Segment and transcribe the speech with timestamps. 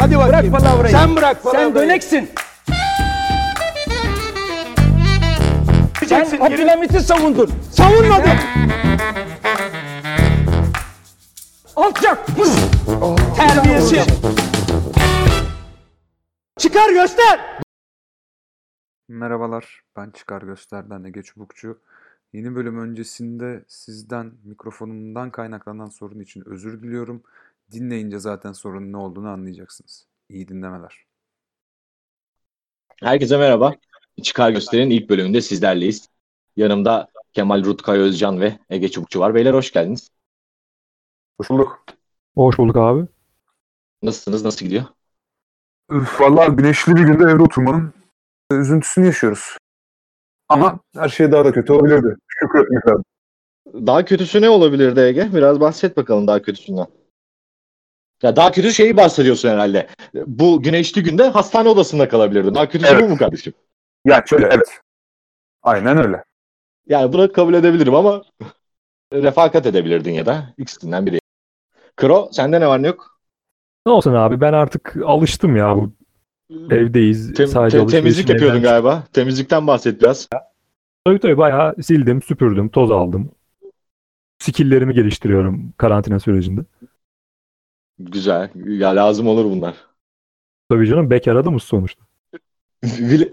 [0.00, 0.52] Hadi bakayım.
[0.52, 0.92] Bırak palavrayı.
[0.92, 1.74] Sen bırak Sen palavrayı.
[1.74, 2.30] döneksin.
[2.66, 2.76] Sen
[6.08, 7.50] Diyeceksin, yeri- Abdülhamit'i savundun.
[7.72, 8.30] Savunmadım.
[11.76, 12.26] Alçak.
[13.36, 14.06] Terbiyesiz.
[16.58, 17.40] Çıkar göster.
[19.08, 21.78] Merhabalar, ben Çıkar Göster'den Ege Çubukçu.
[22.32, 27.22] Yeni bölüm öncesinde sizden mikrofonumdan kaynaklanan sorun için özür diliyorum.
[27.72, 30.06] Dinleyince zaten sorunun ne olduğunu anlayacaksınız.
[30.28, 31.04] İyi dinlemeler.
[33.00, 33.74] Herkese merhaba.
[34.22, 36.08] Çıkar Göster'in ilk bölümünde sizlerleyiz.
[36.56, 39.34] Yanımda Kemal Rutkay Özcan ve Ege Çubukçu var.
[39.34, 40.10] Beyler hoş geldiniz.
[41.38, 41.84] Hoş bulduk.
[42.34, 43.06] Hoş bulduk abi.
[44.02, 44.44] Nasılsınız?
[44.44, 44.84] Nasıl gidiyor?
[45.90, 47.92] Üf, vallahi güneşli bir günde evde oturmanın
[48.50, 49.56] üzüntüsünü yaşıyoruz.
[50.48, 52.16] Ama her şey daha da kötü olabilirdi.
[52.26, 53.04] Şükretmek lazım.
[53.66, 55.30] Daha kötüsü ne olabilirdi Ege?
[55.34, 56.86] Biraz bahset bakalım daha kötüsünden.
[58.22, 59.86] Ya daha kötü şeyi bahsediyorsun herhalde.
[60.14, 62.54] Bu güneşli günde hastane odasında kalabilirdin.
[62.54, 63.02] Daha kötüsü Evet.
[63.04, 63.52] bu mu kardeşim?
[64.04, 64.80] Ya şöyle evet.
[65.62, 66.24] Aynen öyle.
[66.86, 68.22] Yani bunu kabul edebilirim ama
[69.12, 71.18] refakat edebilirdin ya da ikisinden biri.
[71.96, 73.20] Kro sende ne var ne yok?
[73.86, 75.92] Ne olsun abi ben artık alıştım ya bu
[76.70, 77.32] evdeyiz.
[77.32, 79.04] Tem- sadece te- temizlik yapıyordun evden galiba.
[79.12, 80.28] Temizlikten bahset biraz.
[81.04, 83.30] Tabii tabii bayağı sildim, süpürdüm, toz aldım.
[84.38, 86.60] Skill'lerimi geliştiriyorum karantina sürecinde.
[88.00, 88.50] Güzel.
[88.66, 89.74] Ya lazım olur bunlar.
[90.70, 92.04] Tabii canım bekar adamız sonuçta.
[92.84, 93.24] Vile,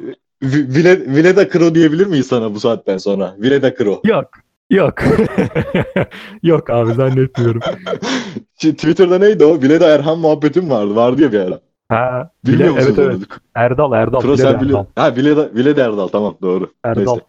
[0.43, 3.35] Vi- Vile, Vileda Kro diyebilir miyiz sana bu saatten sonra?
[3.39, 4.01] Vileda Kro.
[4.05, 4.29] Yok.
[4.69, 4.95] Yok.
[6.43, 7.61] Yok abi zannetmiyorum.
[8.61, 9.61] Şey, Twitter'da neydi o?
[9.61, 10.95] Vileda Erhan muhabbetim vardı.
[10.95, 11.59] Vardı ya bir ara.
[11.89, 13.39] Ha, Bilmiyor bile, musun evet evet.
[13.55, 14.19] Erdal Erdal.
[14.19, 14.85] Kro bile sen biliyor.
[14.95, 16.71] Ha Vileda, Vileda Erdal tamam doğru.
[16.83, 17.13] Erdal.
[17.13, 17.25] Neyse.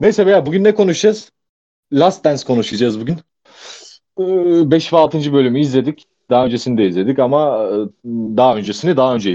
[0.00, 1.32] Neyse beyler bugün ne konuşacağız?
[1.92, 3.16] Last Dance konuşacağız bugün.
[4.70, 5.32] 5 ve 6.
[5.32, 6.06] bölümü izledik.
[6.30, 7.74] Daha öncesini de izledik ama e,
[8.36, 9.32] daha öncesini daha önce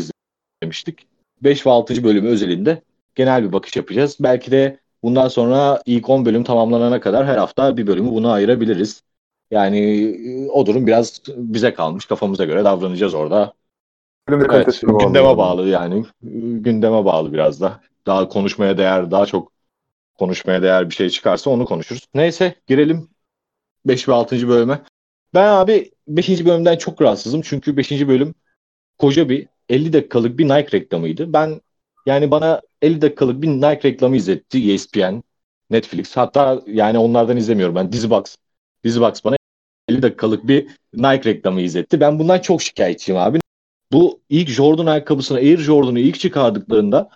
[0.62, 1.08] izlemiştik.
[1.42, 2.04] 5 ve 6.
[2.04, 2.82] bölümü özelinde
[3.16, 4.18] genel bir bakış yapacağız.
[4.20, 9.04] Belki de bundan sonra ilk 10 bölüm tamamlanana kadar her hafta bir bölümü buna ayırabiliriz.
[9.52, 12.06] Yani e, o durum biraz bize kalmış.
[12.06, 13.54] Kafamıza göre davranacağız orada.
[14.30, 16.06] Evet, gündeme bağlı yani.
[16.62, 17.82] Gündeme bağlı biraz da.
[18.06, 19.52] Daha konuşmaya değer, daha çok
[20.20, 22.08] konuşmaya değer bir şey çıkarsa onu konuşuruz.
[22.14, 23.10] Neyse girelim
[23.86, 24.48] 5 ve 6.
[24.48, 24.82] bölüme.
[25.34, 26.46] Ben abi 5.
[26.46, 27.42] bölümden çok rahatsızım.
[27.42, 27.92] Çünkü 5.
[27.92, 28.36] bölüm
[28.98, 31.34] koca bir 50 dakikalık bir Nike reklamıydı.
[31.34, 31.62] Ben
[32.06, 35.22] yani bana 50 dakikalık bir Nike reklamı izletti ESPN,
[35.70, 36.18] Netflix.
[36.18, 37.92] Hatta yani onlardan izlemiyorum ben.
[37.92, 38.38] Dizibox.
[38.84, 39.36] Dizibox bana
[39.90, 42.00] 50 dakikalık bir Nike reklamı izletti.
[42.00, 43.40] Ben bundan çok şikayetçiyim abi.
[43.92, 47.10] Bu ilk Jordan ayakkabısını Air Jordan'ı ilk çıkardıklarında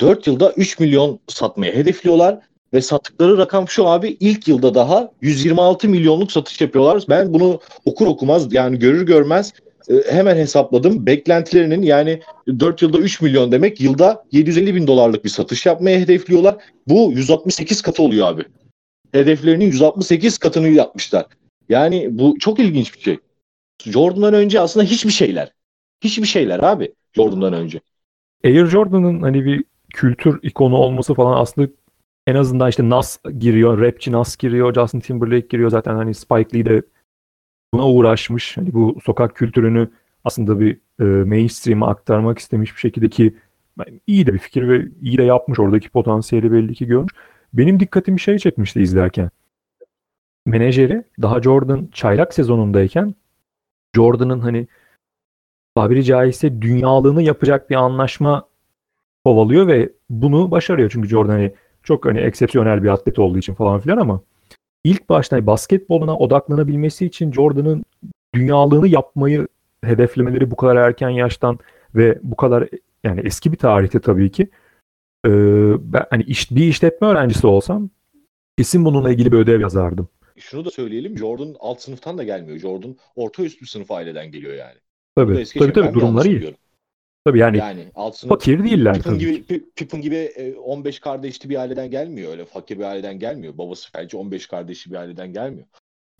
[0.00, 2.40] 4 yılda 3 milyon satmayı hedefliyorlar
[2.74, 7.04] ve sattıkları rakam şu abi ilk yılda daha 126 milyonluk satış yapıyorlar.
[7.08, 9.52] Ben bunu okur okumaz yani görür görmez
[9.90, 11.06] e, hemen hesapladım.
[11.06, 16.56] Beklentilerinin yani 4 yılda 3 milyon demek yılda 750 bin dolarlık bir satış yapmaya hedefliyorlar.
[16.86, 18.44] Bu 168 katı oluyor abi.
[19.12, 21.26] Hedeflerinin 168 katını yapmışlar.
[21.68, 23.18] Yani bu çok ilginç bir şey.
[23.84, 25.52] Jordan'dan önce aslında hiçbir şeyler.
[26.04, 27.80] Hiçbir şeyler abi Jordan'dan önce.
[28.44, 29.64] Air Jordan'ın hani bir
[29.94, 31.68] kültür ikonu olması falan aslında
[32.28, 36.66] en azından işte Nas giriyor, rapçi Nas giriyor, Justin Timberlake giriyor zaten hani Spike Lee
[36.66, 36.82] de
[37.74, 38.56] buna uğraşmış.
[38.56, 39.90] Hani bu sokak kültürünü
[40.24, 43.36] aslında bir e, mainstream'e aktarmak istemiş bir şekilde ki
[43.78, 45.58] ben- iyi de bir fikir ve iyi de yapmış.
[45.58, 47.12] Oradaki potansiyeli belli ki görmüş.
[47.52, 49.30] Benim dikkatimi şey çekmişti izlerken.
[50.46, 53.14] Menajeri daha Jordan çaylak sezonundayken
[53.96, 54.68] Jordan'ın hani
[55.74, 58.48] tabiri caizse dünyalığını yapacak bir anlaşma
[59.24, 60.90] kovalıyor ve bunu başarıyor.
[60.90, 61.52] Çünkü Jordan hani
[61.88, 64.20] çok hani eksepsiyonel bir atlet olduğu için falan filan ama
[64.84, 67.84] ilk başta hani basketboluna odaklanabilmesi için Jordan'ın
[68.34, 69.48] dünyalığını yapmayı
[69.84, 71.58] hedeflemeleri bu kadar erken yaştan
[71.94, 72.68] ve bu kadar
[73.04, 74.48] yani eski bir tarihte tabii ki
[75.26, 75.30] ee,
[75.92, 77.90] ben hani iş, bir işletme öğrencisi olsam
[78.58, 80.08] kesin bununla ilgili bir ödev yazardım.
[80.36, 82.58] Şunu da söyleyelim Jordan alt sınıftan da gelmiyor.
[82.58, 84.76] Jordan orta üst bir sınıf aileden geliyor yani.
[85.16, 86.36] Tabii tabii, tabii Ben durumları iyi.
[86.36, 86.58] biliyorum?
[87.24, 89.54] Tabii yani, Yani alt sınıf fakir değiller tabii gibi, ki.
[89.54, 92.30] Pi- Pippen gibi e, 15 kardeşli bir aileden gelmiyor.
[92.30, 93.58] Öyle fakir bir aileden gelmiyor.
[93.58, 95.66] Babası felci 15 kardeşli bir aileden gelmiyor.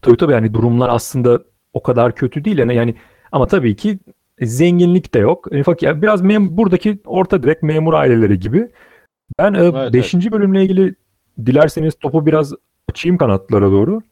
[0.02, 1.42] Tabii tabii yani durumlar aslında
[1.72, 2.94] o kadar kötü değil yani, yani
[3.32, 3.98] ama tabii ki
[4.40, 5.48] zenginlik de yok.
[5.52, 8.68] E, fakir yani biraz mem buradaki orta direkt memur aileleri gibi.
[9.38, 10.14] Ben Evet, 5.
[10.14, 10.94] bölümle ilgili
[11.46, 12.52] dilerseniz topu biraz
[12.90, 14.02] açayım kanatlara doğru.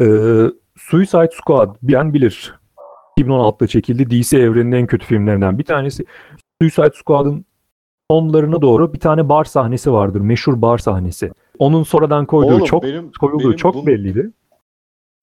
[0.00, 0.06] E,
[0.76, 2.57] Suicide Squad bilen bilir.
[3.18, 4.10] 2016'da çekildi.
[4.10, 6.04] DC evreninin en kötü filmlerinden bir tanesi.
[6.62, 7.44] Suicide Squad'ın
[8.10, 10.20] sonlarına doğru bir tane bar sahnesi vardır.
[10.20, 11.30] Meşhur bar sahnesi.
[11.58, 14.30] Onun sonradan koyduğu Oğlum çok benim, koyulduğu benim çok bun- belliydi.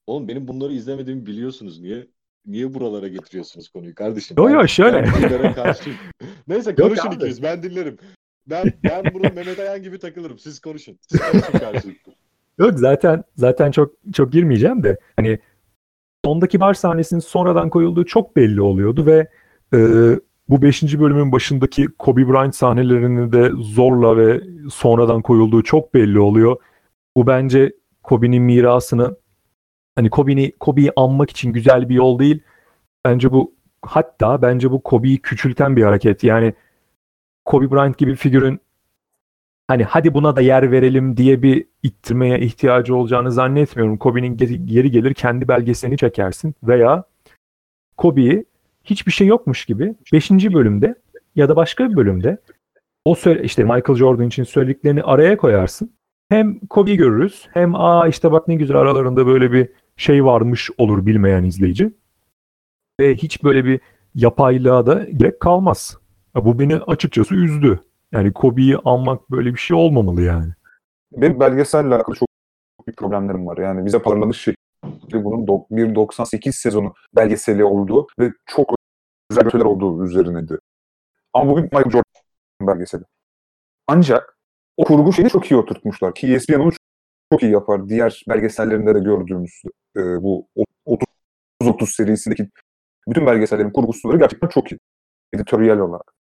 [0.07, 1.79] Oğlum benim bunları izlemediğimi biliyorsunuz.
[1.79, 2.07] Niye
[2.45, 4.37] niye buralara getiriyorsunuz konuyu kardeşim?
[4.37, 5.01] Yo, yo, Ben- şöyle.
[6.47, 7.97] Neyse Yok konuşun ikiniz ben dinlerim.
[8.49, 10.39] Ben ben burada Mehmet Ayan gibi takılırım.
[10.39, 10.99] Siz konuşun.
[11.07, 12.11] Siz konuşun karşılıklı.
[12.59, 15.39] Yok zaten zaten çok çok girmeyeceğim de hani
[16.25, 19.27] sondaki bar sahnesinin sonradan koyulduğu çok belli oluyordu ve
[19.73, 19.79] e,
[20.49, 20.99] bu 5.
[20.99, 24.41] bölümün başındaki Kobe Bryant sahnelerini de zorla ve
[24.71, 26.57] sonradan koyulduğu çok belli oluyor.
[27.17, 27.73] Bu bence
[28.03, 29.15] Kobe'nin mirasını
[29.95, 32.43] hani Kobe'ni Kobe'yi anmak için güzel bir yol değil.
[33.05, 36.23] Bence bu hatta bence bu Kobe'yi küçülten bir hareket.
[36.23, 36.53] Yani
[37.45, 38.59] Kobe Bryant gibi figürün
[39.67, 43.97] hani hadi buna da yer verelim diye bir ittirmeye ihtiyacı olacağını zannetmiyorum.
[43.97, 47.03] Kobe'nin geri, gelir kendi belgeselini çekersin veya
[47.97, 48.45] Kobe'yi
[48.83, 50.31] hiçbir şey yokmuş gibi 5.
[50.31, 50.95] bölümde
[51.35, 52.37] ya da başka bir bölümde
[53.05, 55.91] o söyle işte Michael Jordan için söylediklerini araya koyarsın.
[56.29, 61.05] Hem Kobe'yi görürüz hem aa işte bak ne güzel aralarında böyle bir şey varmış olur
[61.05, 61.91] bilmeyen izleyici.
[62.99, 63.79] Ve hiç böyle bir
[64.15, 65.97] yapaylığa da gerek kalmaz.
[66.35, 67.79] Bu beni açıkçası üzdü.
[68.15, 70.53] Yani Kobe'yi anmak böyle bir şey olmamalı yani.
[71.11, 72.27] Benim belgeselle alakalı çok
[72.87, 73.57] büyük problemlerim var.
[73.57, 78.75] Yani bize parlanış şekli bunun do- bir 98 sezonu belgeseli olduğu ve çok
[79.31, 80.59] özel şeyler olduğu üzerineydi.
[81.33, 82.03] Ama bu bir Michael Jordan
[82.61, 83.03] belgeseli.
[83.87, 84.37] Ancak
[84.77, 86.15] o kurgu şeyini çok iyi oturtmuşlar.
[86.15, 86.71] Ki ESPN onu
[87.33, 87.89] çok iyi yapar.
[87.89, 89.61] Diğer belgesellerinde de gördüğümüz
[89.97, 90.47] e, bu
[91.61, 92.49] 30-30 serisindeki
[93.07, 94.79] bütün belgesellerin kurgusuları gerçekten çok iyi.
[95.33, 96.13] Editoryal olarak.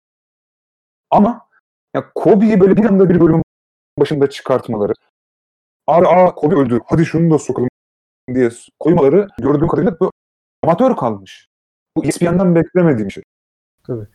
[1.09, 1.52] Ama
[1.95, 3.43] ya Kobe'yi böyle bir anda bir bölümün
[3.99, 4.93] başında çıkartmaları
[5.87, 7.69] abi aa Kobe öldü hadi şunu da sokalım
[8.33, 8.49] diye
[8.79, 10.11] koymaları gördüğüm kadarıyla bu
[10.63, 11.47] amatör kalmış.
[11.97, 13.23] Bu ESPN'den beklemediğim şey.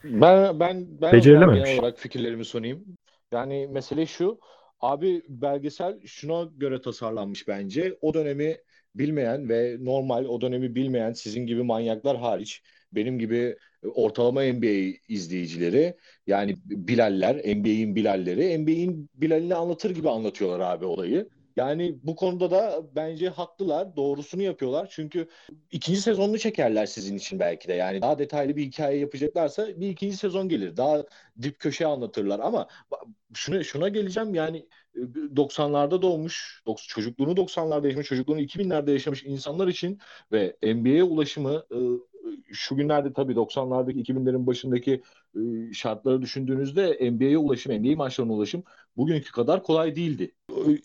[0.05, 1.65] Ben ben ben Becerilememiş.
[1.65, 2.85] genel olarak fikirlerimi sunayım.
[3.33, 4.39] Yani mesele şu.
[4.81, 7.99] Abi belgesel şuna göre tasarlanmış bence.
[8.01, 8.57] O dönemi
[8.95, 12.63] bilmeyen ve normal o dönemi bilmeyen sizin gibi manyaklar hariç
[12.93, 13.57] benim gibi
[13.95, 15.97] ortalama NBA izleyicileri
[16.27, 21.29] yani Bilaller, NBA'in Bilalleri, NBA'in Bilalini anlatır gibi anlatıyorlar abi olayı.
[21.57, 24.89] Yani bu konuda da bence haklılar, doğrusunu yapıyorlar.
[24.91, 25.29] Çünkü
[25.71, 27.73] ikinci sezonunu çekerler sizin için belki de.
[27.75, 30.77] Yani daha detaylı bir hikaye yapacaklarsa bir ikinci sezon gelir.
[30.77, 31.05] Daha
[31.43, 32.69] dip köşe anlatırlar ama
[33.35, 35.01] şuna şuna geleceğim yani e,
[35.37, 39.99] 90'larda doğmuş, dok- çocukluğunu 90'larda yaşamış, çocukluğunu 2000'lerde yaşamış insanlar için
[40.33, 41.79] ve NBA'ye ulaşımı e,
[42.53, 45.03] şu günlerde tabii 90'lardaki 2000'lerin başındaki
[45.73, 48.63] şartları düşündüğünüzde NBA'ye ulaşım, NBA maçlarına ulaşım
[48.97, 50.33] bugünkü kadar kolay değildi.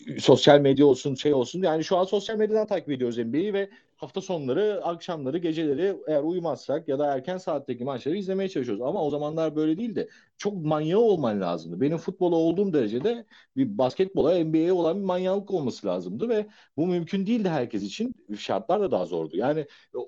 [0.06, 1.62] E, Sosyal medya olsun, şey olsun.
[1.62, 6.88] Yani şu an sosyal medyadan takip ediyoruz NBA'yi ve hafta sonları, akşamları, geceleri eğer uyumazsak
[6.88, 8.82] ya da erken saatteki maçları izlemeye çalışıyoruz.
[8.82, 10.08] Ama o zamanlar böyle değildi.
[10.38, 11.80] Çok manyağı olman lazımdı.
[11.80, 13.26] Benim futbola olduğum derecede
[13.56, 16.46] bir basketbola, NBA'ye olan bir manyaklık olması lazımdı ve
[16.76, 18.14] bu mümkün değildi herkes için.
[18.38, 19.36] Şartlar da daha zordu.
[19.36, 19.66] Yani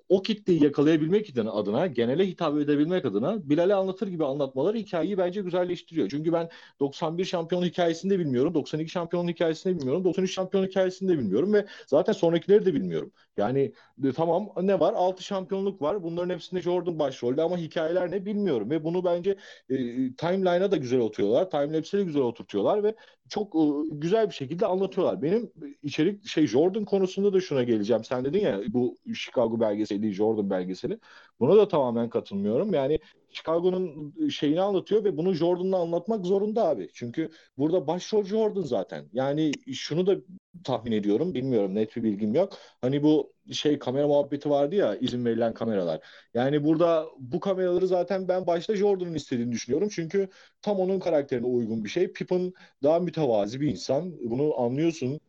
[0.09, 6.09] o kitleyi yakalayabilmek adına, genele hitap edebilmek adına Bilal'i anlatır gibi anlatmaları hikayeyi bence güzelleştiriyor.
[6.09, 6.49] Çünkü ben
[6.81, 11.53] 91 şampiyon hikayesini de bilmiyorum, 92 şampiyon hikayesini de bilmiyorum, 93 şampiyon hikayesini de bilmiyorum
[11.53, 13.13] ve zaten sonrakileri de bilmiyorum.
[13.37, 13.73] Yani
[14.05, 14.93] e, tamam ne var?
[14.97, 16.03] 6 şampiyonluk var.
[16.03, 19.37] Bunların hepsinde Jordan başrolde ama hikayeler ne bilmiyorum ve bunu bence
[19.71, 19.77] e,
[20.15, 21.51] timeline'a da güzel oturuyorlar.
[21.51, 22.95] Timelapse'e de güzel oturtuyorlar ve
[23.29, 23.61] çok e,
[23.93, 25.23] güzel bir şekilde anlatıyorlar.
[25.23, 28.05] Benim içerik şey Jordan konusunda da şuna geleceğim.
[28.05, 30.99] Sen dedin ya bu Chicago belgeseli, Jordan belgeseli.
[31.41, 32.75] Buna da tamamen katılmıyorum.
[32.75, 32.99] Yani
[33.37, 36.89] Chicago'nun şeyini anlatıyor ve bunu Jordan'la anlatmak zorunda abi.
[36.95, 39.09] Çünkü burada başrol Jordan zaten.
[39.13, 40.17] Yani şunu da
[40.65, 41.35] tahmin ediyorum.
[41.35, 42.53] Bilmiyorum net bir bilgim yok.
[42.81, 46.01] Hani bu şey kamera muhabbeti vardı ya izin verilen kameralar.
[46.35, 49.89] Yani burada bu kameraları zaten ben başta Jordan'ın istediğini düşünüyorum.
[49.93, 50.29] Çünkü
[50.63, 52.13] tam onun karakterine uygun bir şey.
[52.13, 52.53] Pippen
[52.83, 54.13] daha mütevazi bir insan.
[54.31, 55.21] Bunu anlıyorsun.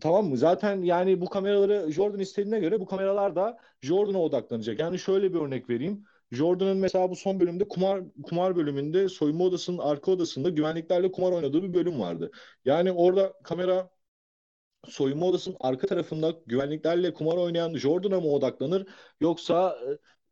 [0.00, 0.36] Tamam mı?
[0.36, 4.78] Zaten yani bu kameraları Jordan istediğine göre bu kameralar da Jordan'a odaklanacak.
[4.78, 6.04] Yani şöyle bir örnek vereyim.
[6.32, 11.62] Jordan'ın mesela bu son bölümde kumar kumar bölümünde soyunma odasının arka odasında güvenliklerle kumar oynadığı
[11.62, 12.30] bir bölüm vardı.
[12.64, 13.90] Yani orada kamera
[14.88, 18.86] soyunma odasının arka tarafında güvenliklerle kumar oynayan Jordan'a mı odaklanır
[19.20, 19.76] yoksa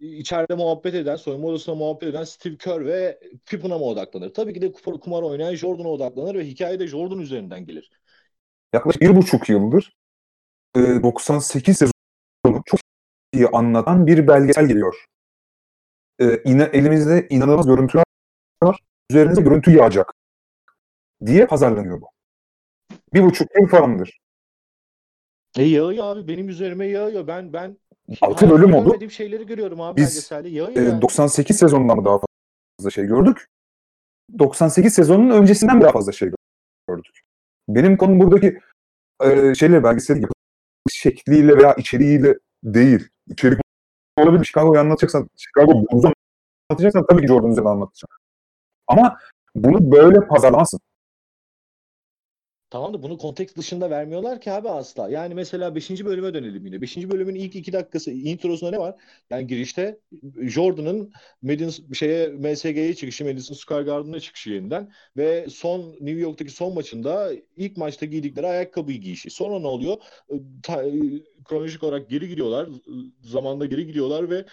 [0.00, 4.35] e, içeride muhabbet eden, soyunma odasında muhabbet eden Steve Kerr ve Pippen'a mı odaklanır?
[4.35, 7.90] Tabii ki de kumar, kumar oynayan Jordan'a odaklanır ve hikaye de Jordan üzerinden gelir.
[8.75, 9.93] Yaklaşık bir buçuk yıldır
[10.76, 12.81] e, 98 sezonu çok
[13.33, 15.05] iyi anlatan bir belgesel geliyor.
[16.18, 18.04] E, ina- elimizde inanılmaz görüntüler
[18.62, 18.80] var.
[19.10, 20.12] Üzerinize görüntü yağacak
[21.26, 22.10] diye pazarlanıyor bu.
[23.14, 24.18] Bir buçuk yıl falandır.
[25.56, 27.26] E yağıyor abi benim üzerime yağıyor.
[27.26, 27.78] Ben ben
[28.20, 29.10] Altı hayatımda bölüm oldu.
[29.10, 30.30] şeyleri görüyorum abi Biz.
[30.30, 31.02] Yağıyor E, yani.
[31.02, 32.18] 98 sezonundan mı daha
[32.78, 33.46] fazla şey gördük?
[34.38, 36.30] 98 sezonunun öncesinden daha fazla şey
[36.88, 37.20] gördük.
[37.68, 38.58] Benim konum buradaki
[39.22, 40.34] e, şeyle belgeseli yapılış
[40.92, 42.34] şekliyle veya içeriğiyle
[42.64, 43.08] değil.
[43.30, 43.58] İçerik
[44.22, 44.44] olabilir.
[44.44, 46.12] Chicago'yu anlatacaksan, Chicago Bulls'u
[46.70, 48.10] anlatacaksan tabii ki Jordan anlatacağım.
[48.87, 49.18] Ama
[49.54, 50.80] bunu böyle pazarlamazsın.
[52.70, 55.10] Tamam da bunu konteks dışında vermiyorlar ki abi asla.
[55.10, 56.04] Yani mesela 5.
[56.04, 56.80] bölüme dönelim yine.
[56.80, 57.10] 5.
[57.10, 59.00] bölümün ilk 2 dakikası introsunda ne var?
[59.30, 59.98] Yani girişte
[60.42, 66.75] Jordan'ın Madison şeye MSG'ye çıkışı, Madison Square Garden'a çıkışı yeniden ve son New York'taki son
[66.75, 69.30] maçında ilk maçta giydikleri ayakkabıyı giyişi.
[69.30, 69.96] Sonra ne oluyor?
[70.62, 70.84] Ta,
[71.44, 72.68] kronolojik olarak geri gidiyorlar.
[73.22, 74.44] Zamanda geri gidiyorlar ve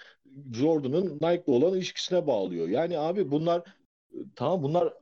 [0.54, 2.68] Jordan'ın Nike'la olan ilişkisine bağlıyor.
[2.68, 3.64] Yani abi bunlar
[4.36, 4.94] tamam bunlar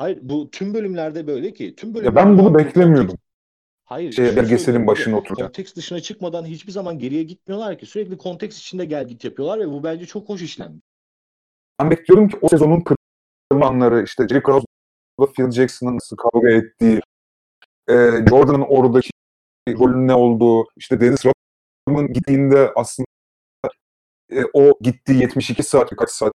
[0.00, 1.74] Hayır bu tüm bölümlerde böyle ki.
[1.76, 3.16] Tüm Ya bölümlerde ben bunu beklemiyordum.
[3.84, 4.12] Hayır.
[4.12, 5.46] Şey, belgeselin başına oturacak.
[5.46, 7.86] Konteks dışına çıkmadan hiçbir zaman geriye gitmiyorlar ki.
[7.86, 10.82] Sürekli konteks içinde gel git yapıyorlar ve bu bence çok hoş işlenmiş.
[11.80, 17.00] Ben bekliyorum ki o sezonun kırılma anları işte Jerry Krause'la Phil Jackson'ın nasıl kavga ettiği,
[17.88, 17.94] e,
[18.28, 19.10] Jordan'ın oradaki
[19.68, 23.06] rolünün ne olduğu, işte Dennis Rodman'ın gittiğinde aslında
[24.32, 26.32] e, o gittiği 72 saat kaç saat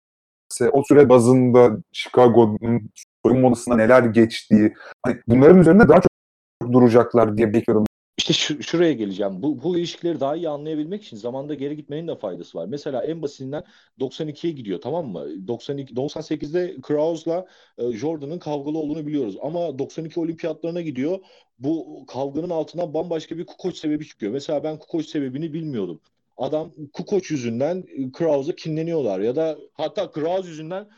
[0.73, 2.91] o süre bazında Chicago'nun
[3.27, 4.75] soyunma odasında neler geçtiği
[5.07, 7.85] hani bunların üzerinde daha çok duracaklar diye bekliyorum.
[8.19, 9.43] İşte şu, şuraya geleceğim.
[9.43, 12.67] Bu, bu ilişkileri daha iyi anlayabilmek için zamanda geri gitmenin de faydası var.
[12.67, 13.65] Mesela en basitinden
[14.01, 15.49] 92'ye gidiyor tamam mı?
[15.49, 17.47] 92 98'de Krause'la
[17.79, 19.37] e, Jordan'ın kavgalı olduğunu biliyoruz.
[19.43, 21.19] Ama 92 olimpiyatlarına gidiyor.
[21.59, 24.33] Bu kavganın altından bambaşka bir Kukoc sebebi çıkıyor.
[24.33, 26.01] Mesela ben Kukoc sebebini bilmiyordum.
[26.37, 30.89] Adam Kukoc yüzünden Krause'a kinleniyorlar ya da hatta Krause yüzünden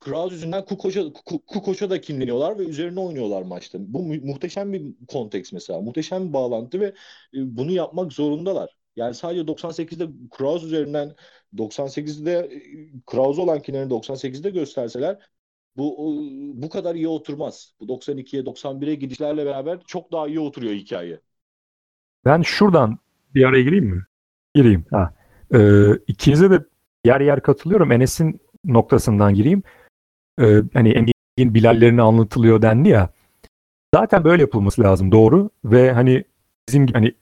[0.00, 1.12] Krause yüzünden Kukoc'a
[1.46, 3.78] Kukoc'a da kinleniyorlar ve üzerine oynuyorlar maçta.
[3.80, 5.80] Bu mu- muhteşem bir konteks mesela.
[5.80, 6.86] Muhteşem bir bağlantı ve
[7.34, 8.76] e, bunu yapmak zorundalar.
[8.96, 11.14] Yani sadece 98'de Krause üzerinden
[11.56, 12.60] 98'de e,
[13.06, 15.18] Krause olan kinlerini 98'de gösterseler
[15.76, 16.16] bu
[16.54, 17.74] bu kadar iyi oturmaz.
[17.80, 21.20] Bu 92'ye 91'e gidişlerle beraber çok daha iyi oturuyor hikaye.
[22.24, 22.98] Ben şuradan
[23.34, 24.02] bir araya gireyim mi?
[24.54, 24.84] Gireyim.
[24.90, 25.14] Ha.
[25.54, 26.64] Ee, ikinize de
[27.04, 27.92] yer yer katılıyorum.
[27.92, 29.62] Enes'in noktasından gireyim.
[30.40, 33.10] Ee, hani NBA'in bilallerini anlatılıyor dendi ya.
[33.94, 36.24] Zaten böyle yapılması lazım doğru ve hani
[36.68, 37.14] bizim gibi hani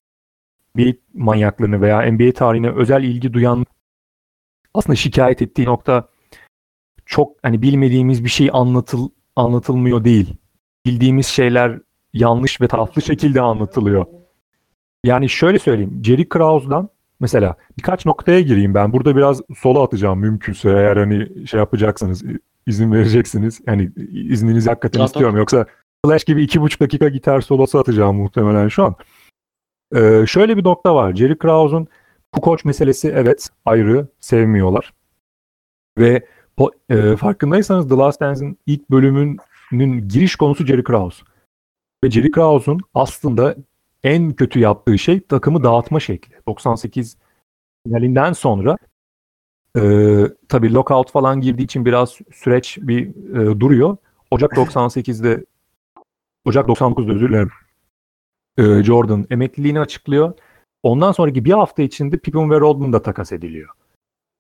[0.74, 3.66] NBA manyaklarını veya NBA tarihine özel ilgi duyan
[4.74, 6.08] aslında şikayet ettiği nokta
[7.06, 10.34] çok hani bilmediğimiz bir şey anlatıl anlatılmıyor değil.
[10.86, 11.80] Bildiğimiz şeyler
[12.12, 14.06] yanlış ve taraflı şekilde anlatılıyor.
[15.04, 16.00] Yani şöyle söyleyeyim.
[16.04, 16.88] Jerry Krause'dan
[17.20, 18.92] mesela birkaç noktaya gireyim ben.
[18.92, 22.22] Burada biraz sola atacağım mümkünse eğer hani şey yapacaksanız
[22.66, 23.60] izin vereceksiniz.
[23.66, 25.08] Yani izninizi hakikaten At, at.
[25.08, 25.36] istiyorum.
[25.36, 25.66] Yoksa
[26.06, 28.94] Flash gibi iki buçuk dakika gitar solosu atacağım muhtemelen şu an.
[29.94, 31.14] Ee, şöyle bir nokta var.
[31.14, 31.88] Jerry Krause'un
[32.32, 34.92] Kukoc meselesi evet ayrı sevmiyorlar.
[35.98, 36.26] Ve
[36.90, 41.24] e, farkındaysanız The Last Dance'in ilk bölümünün giriş konusu Jerry Krause.
[42.04, 43.54] Ve Jerry Krause'un aslında
[44.04, 46.34] en kötü yaptığı şey takımı dağıtma şekli.
[46.46, 47.16] 98
[47.86, 48.76] finalinden sonra
[49.76, 49.82] e,
[50.48, 53.96] tabii lockout falan girdiği için biraz süreç bir e, duruyor.
[54.30, 55.44] Ocak 98'de
[56.44, 57.50] Ocak 99'da özür dilerim.
[58.58, 60.34] E, Jordan emekliliğini açıklıyor.
[60.82, 63.68] Ondan sonraki bir hafta içinde Pippen ve Rodman da takas ediliyor.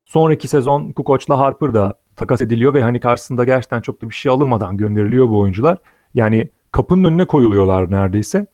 [0.04, 4.32] Sonraki sezon Kukoc'la Harper da takas ediliyor ve hani karşısında gerçekten çok da bir şey
[4.32, 5.78] alınmadan gönderiliyor bu oyuncular.
[6.14, 8.46] Yani kapının önüne koyuluyorlar neredeyse.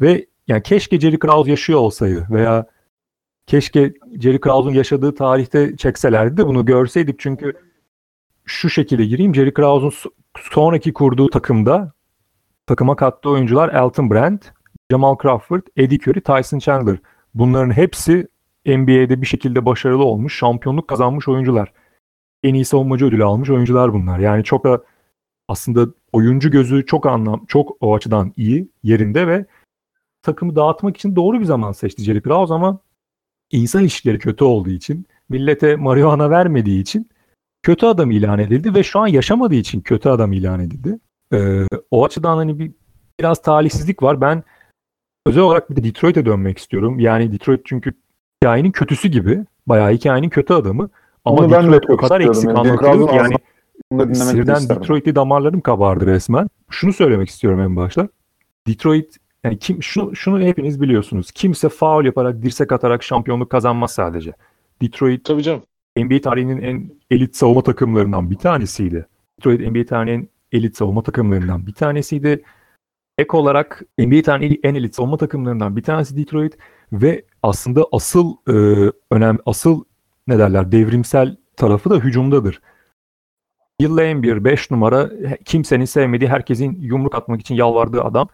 [0.00, 2.66] Ve yani keşke Jerry Krause yaşıyor olsaydı veya
[3.46, 7.52] keşke Jerry Krause'un yaşadığı tarihte çekselerdi de bunu görseydik çünkü
[8.44, 9.34] şu şekilde gireyim.
[9.34, 11.92] Jerry Krause'un so- sonraki kurduğu takımda
[12.66, 14.42] takıma kattığı oyuncular Elton Brand,
[14.90, 16.96] Jamal Crawford, Eddie Curry, Tyson Chandler.
[17.34, 18.28] Bunların hepsi
[18.66, 21.72] NBA'de bir şekilde başarılı olmuş, şampiyonluk kazanmış oyuncular.
[22.42, 24.18] En iyi savunmacı ödülü almış oyuncular bunlar.
[24.18, 24.84] Yani çok da
[25.48, 29.46] aslında oyuncu gözü çok anlam çok o açıdan iyi yerinde ve
[30.22, 32.78] takımı dağıtmak için doğru bir zaman seçti Jerry Krause ama
[33.50, 37.10] insan ilişkileri kötü olduğu için, millete marihuana vermediği için
[37.62, 40.98] kötü adam ilan edildi ve şu an yaşamadığı için kötü adam ilan edildi.
[41.32, 42.72] Ee, o açıdan hani bir
[43.20, 44.20] biraz talihsizlik var.
[44.20, 44.44] Ben
[45.26, 46.98] özel olarak bir de Detroit'e dönmek istiyorum.
[46.98, 47.92] Yani Detroit çünkü
[48.42, 49.44] hikayenin kötüsü gibi.
[49.66, 50.90] Bayağı hikayenin kötü adamı.
[51.24, 53.34] Ama ben de Detroit o çok kadar eksik Yani Krause'un yani
[53.92, 54.68] Bunu Sinirden.
[54.68, 56.48] Detroit'li damarlarım kabardı resmen.
[56.70, 58.08] Şunu söylemek istiyorum en başta.
[58.66, 61.30] Detroit yani kim şunu şunu hepiniz biliyorsunuz.
[61.30, 64.32] Kimse faul yaparak dirsek atarak şampiyonluk kazanmaz sadece.
[64.82, 65.62] Detroit Tabii canım.
[65.96, 69.06] NBA tarihinin en elit savunma takımlarından bir tanesiydi.
[69.38, 72.42] Detroit NBA tarihinin elit savunma takımlarından bir tanesiydi.
[73.18, 76.58] Ek olarak NBA tarihinin en elit savunma takımlarından bir tanesi Detroit
[76.92, 78.52] ve aslında asıl e,
[79.10, 79.84] önem asıl
[80.26, 82.60] ne derler devrimsel tarafı da hücumdadır.
[83.80, 85.10] Yılla en bir 5 numara
[85.44, 88.28] kimsenin sevmediği herkesin yumruk atmak için yalvardığı adam.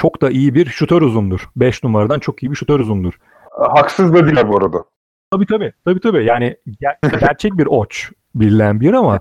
[0.00, 1.50] Çok da iyi bir şutör uzundur.
[1.56, 3.12] 5 numaradan çok iyi bir şutör uzundur.
[3.50, 4.84] Haksız da değil bu arada.
[5.30, 5.72] Tabii tabii.
[5.84, 6.24] Tabii tabii.
[6.24, 9.20] Yani ger- gerçek bir oç bilinen bir ama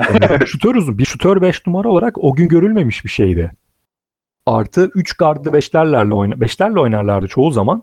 [0.00, 0.98] e, şutör uzun.
[0.98, 3.52] Bir şutör 5 numara olarak o gün görülmemiş bir şeydi.
[4.46, 7.82] Artı 3 gardı 5'lerle oyna 5'lerle oynarlardı çoğu zaman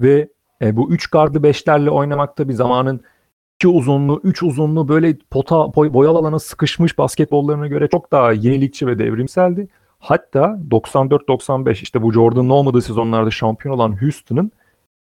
[0.00, 0.28] ve
[0.62, 3.00] e, bu 3 gardı 5'lerle oynamakta bir zamanın
[3.56, 8.86] 2 uzunluğu, 3 uzunluğu böyle pota boy, boyalı alana sıkışmış basketbollarına göre çok daha yenilikçi
[8.86, 9.68] ve devrimseldi.
[10.00, 14.52] Hatta 94-95 işte bu Jordan'ın olmadığı sezonlarda şampiyon olan Houston'ın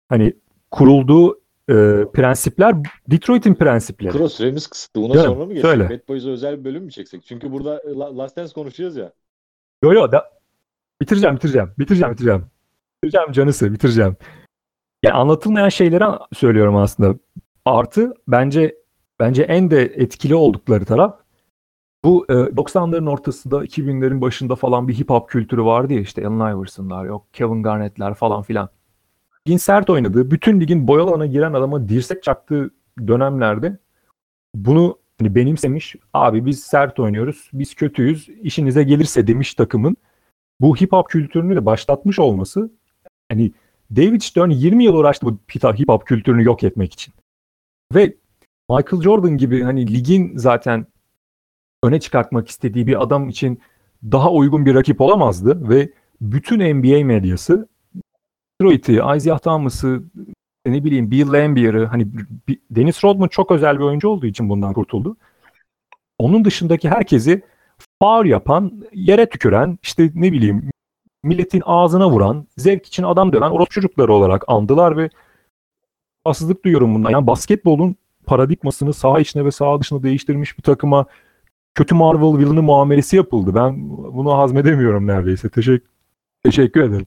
[0.09, 0.33] hani
[0.71, 1.73] kurulduğu e,
[2.13, 2.75] prensipler
[3.07, 4.11] Detroit'in prensipleri.
[4.11, 5.01] Kuro süremiz kısıtlı.
[5.01, 5.71] Ona sonra mı geçsek?
[5.71, 5.89] söyle.
[5.89, 7.23] Bad Boys'a özel bir bölüm mü çeksek?
[7.25, 9.11] Çünkü burada e, La- Last Dance konuşuyoruz ya.
[9.83, 10.29] Yo yo da
[11.01, 12.45] bitireceğim bitireceğim bitireceğim bitireceğim.
[13.03, 14.15] Bitireceğim canısı bitireceğim.
[15.03, 17.15] Yani anlatılmayan şeyleri söylüyorum aslında.
[17.65, 18.75] Artı bence
[19.19, 21.20] bence en de etkili oldukları taraf
[22.03, 26.55] bu e, 90'ların ortasında 2000'lerin başında falan bir hip hop kültürü vardı ya işte Allen
[26.55, 28.69] Iverson'lar yok Kevin Garnett'ler falan filan.
[29.47, 32.71] Ligin sert oynadığı, bütün ligin boyalı alana giren adama dirsek çaktığı
[33.07, 33.77] dönemlerde
[34.55, 35.95] bunu hani benimsemiş.
[36.13, 39.97] Abi biz sert oynuyoruz, biz kötüyüz, işinize gelirse demiş takımın
[40.61, 42.71] bu hip hop kültürünü de başlatmış olması
[43.31, 43.51] hani
[43.95, 47.13] David Stern 20 yıl uğraştı bu hip hop kültürünü yok etmek için.
[47.95, 48.15] Ve
[48.69, 50.85] Michael Jordan gibi hani ligin zaten
[51.83, 53.61] öne çıkartmak istediği bir adam için
[54.03, 55.89] daha uygun bir rakip olamazdı ve
[56.21, 57.67] bütün NBA medyası
[58.61, 60.03] Detroit'i, Isaiah Thomas'ı,
[60.65, 62.07] ne bileyim Bill Lambier'ı hani
[62.71, 65.17] Dennis Rodman çok özel bir oyuncu olduğu için bundan kurtuldu.
[66.19, 67.41] Onun dışındaki herkesi
[67.99, 70.69] faul yapan, yere tüküren, işte ne bileyim
[71.23, 75.09] milletin ağzına vuran, zevk için adam döven orospu çocukları olarak andılar ve
[76.27, 77.09] rahatsızlık duyuyorum bundan.
[77.09, 77.95] Yani basketbolun
[78.25, 81.05] paradigmasını saha içine ve saha dışına değiştirmiş bir takıma
[81.75, 83.55] kötü Marvel villainı muamelesi yapıldı.
[83.55, 85.49] Ben bunu hazmedemiyorum neredeyse.
[85.49, 85.87] Teşekkür
[86.43, 87.05] teşekkür ederim.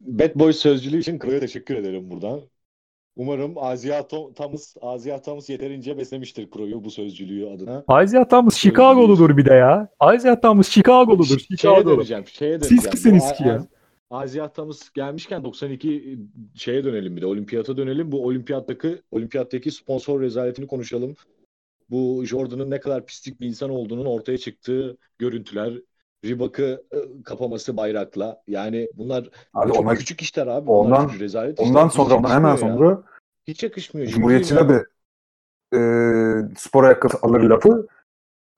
[0.00, 2.40] Bad Boys sözcülüğü için Kro'ya teşekkür ederim buradan.
[3.16, 8.02] Umarım Azia Thomas, Azia Thomas yeterince beslemiştir Kro'yu bu sözcülüğü adına.
[8.04, 9.88] Isaiah Thomas Chicago'ludur bir de ya.
[10.16, 11.38] Isaiah Thomas Chicago'ludur.
[11.38, 11.96] Şeye Chicago.
[11.96, 12.90] döneceğim, şeye Siz döneceğim.
[12.90, 13.66] kimsiniz Bu ki ya?
[14.12, 16.18] Az- Azia Thomas gelmişken 92
[16.54, 18.12] şeye dönelim bir de olimpiyata dönelim.
[18.12, 21.14] Bu olimpiyattaki olimpiyattaki sponsor rezaletini konuşalım.
[21.90, 25.74] Bu Jordan'ın ne kadar pislik bir insan olduğunun ortaya çıktığı görüntüler,
[26.24, 28.42] Reebok'ı e, kapaması bayrakla.
[28.46, 30.70] Yani bunlar Abi çok ona, küçük işler abi.
[30.70, 32.04] ondan- bunlar rezalet ondan işler.
[32.04, 32.76] Hiç sonra hemen yakışmıyor ya.
[32.78, 33.02] sonra
[33.46, 34.06] hiç yakışmıyor.
[34.08, 34.86] Cumhuriyetçine Ciddiyim de
[35.76, 37.86] e, spor ayakkabısı alır lafı.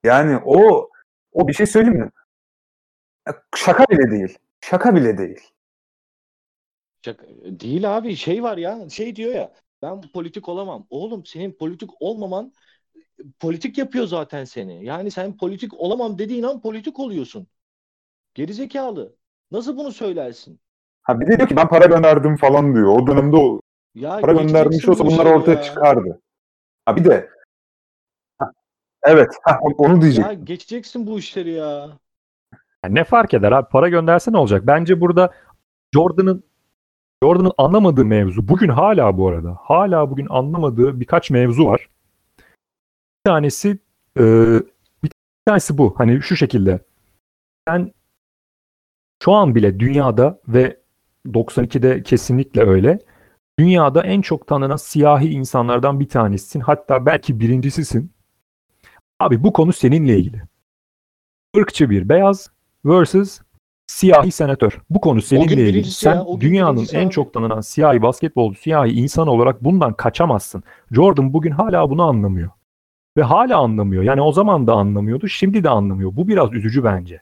[0.05, 0.89] Yani o
[1.33, 2.11] o bir şey söyleyeyim mi?
[3.57, 4.39] Şaka bile değil.
[4.65, 5.51] Şaka bile değil.
[7.03, 10.87] Şaka- Değil abi şey var ya şey diyor ya ben politik olamam.
[10.91, 12.53] Oğlum senin politik olmaman
[13.41, 14.85] politik yapıyor zaten seni.
[14.85, 17.47] Yani sen politik olamam dediğin an politik oluyorsun.
[18.35, 19.17] Gerizekalı.
[19.51, 20.61] Nasıl bunu söylersin?
[21.03, 22.89] Ha bir de diyor ki ben para gönderdim falan diyor.
[22.89, 23.61] O dönemde o
[23.95, 25.63] Ya para göndermiş olsa bu bunlar ortaya ya.
[25.63, 26.21] çıkardı.
[26.87, 27.29] Ha bir de
[28.39, 28.53] Ha,
[29.05, 30.27] evet ha, onu diyecek.
[30.27, 31.99] Ya geçeceksin bu işleri ya.
[32.85, 33.69] Yani ne fark eder abi?
[33.69, 34.67] Para gönderse ne olacak?
[34.67, 35.35] Bence burada
[35.95, 36.45] Jordan'ın
[37.23, 41.89] Jordan'ın anlamadığı mevzu bugün hala bu arada hala bugün anlamadığı birkaç mevzu var.
[42.39, 43.79] Bir tanesi
[44.19, 44.23] e,
[45.03, 45.11] bir
[45.47, 45.95] tanesi bu.
[45.99, 46.81] Hani şu şekilde.
[47.69, 47.93] Sen
[49.23, 50.81] şu an bile dünyada ve
[51.27, 52.99] 92'de kesinlikle öyle.
[53.59, 56.61] Dünyada en çok tanınan siyahi insanlardan bir tanesisin.
[56.61, 58.13] Hatta belki birincisisin.
[59.21, 60.43] Abi bu konu seninle ilgili.
[61.55, 62.54] Irkçı bir beyaz
[62.85, 63.41] versus
[63.87, 64.81] siyahi senatör.
[64.91, 65.91] Bu konu seninle ilgili.
[66.03, 67.11] ya, Sen gün dünyanın en abi.
[67.11, 70.63] çok tanınan siyahi basketbolcu, siyahi insan olarak bundan kaçamazsın.
[70.93, 72.51] Jordan bugün hala bunu anlamıyor.
[73.17, 74.03] Ve hala anlamıyor.
[74.03, 76.17] Yani o zaman da anlamıyordu, şimdi de anlamıyor.
[76.17, 77.21] Bu biraz üzücü bence.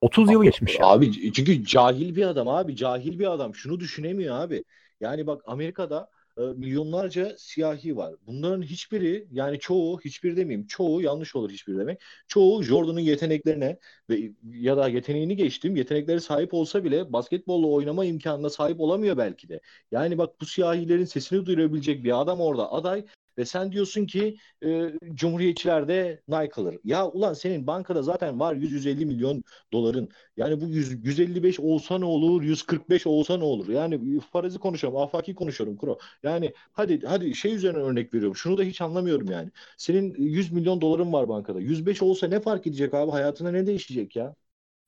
[0.00, 0.86] 30 yıl geçmiş ya.
[0.86, 4.64] Abi çünkü cahil bir adam abi cahil bir adam şunu düşünemiyor abi.
[5.00, 8.14] Yani bak Amerika'da e, milyonlarca siyahi var.
[8.26, 12.00] Bunların hiçbiri yani çoğu hiçbir demeyeyim çoğu yanlış olur hiçbir demek.
[12.28, 13.78] Çoğu Jordan'ın yeteneklerine
[14.10, 19.48] ve ya da yeteneğini geçtim yetenekleri sahip olsa bile basketbolla oynama imkanına sahip olamıyor belki
[19.48, 19.60] de.
[19.92, 23.04] Yani bak bu siyahilerin sesini duyurabilecek bir adam orada aday
[23.38, 26.22] ve sen diyorsun ki e, Cumhuriyetçiler de
[26.56, 26.78] alır.
[26.84, 30.08] Ya ulan senin bankada zaten var 100-150 milyon doların.
[30.36, 33.68] Yani bu 100, 155 olsa ne olur, 145 olsa ne olur?
[33.68, 35.98] Yani farazi konuşuyorum, afaki konuşuyorum Kuro.
[36.22, 38.36] Yani hadi hadi şey üzerine örnek veriyorum.
[38.36, 39.50] Şunu da hiç anlamıyorum yani.
[39.76, 41.60] Senin 100 milyon doların var bankada.
[41.60, 43.10] 105 olsa ne fark edecek abi?
[43.10, 44.34] Hayatında ne değişecek ya?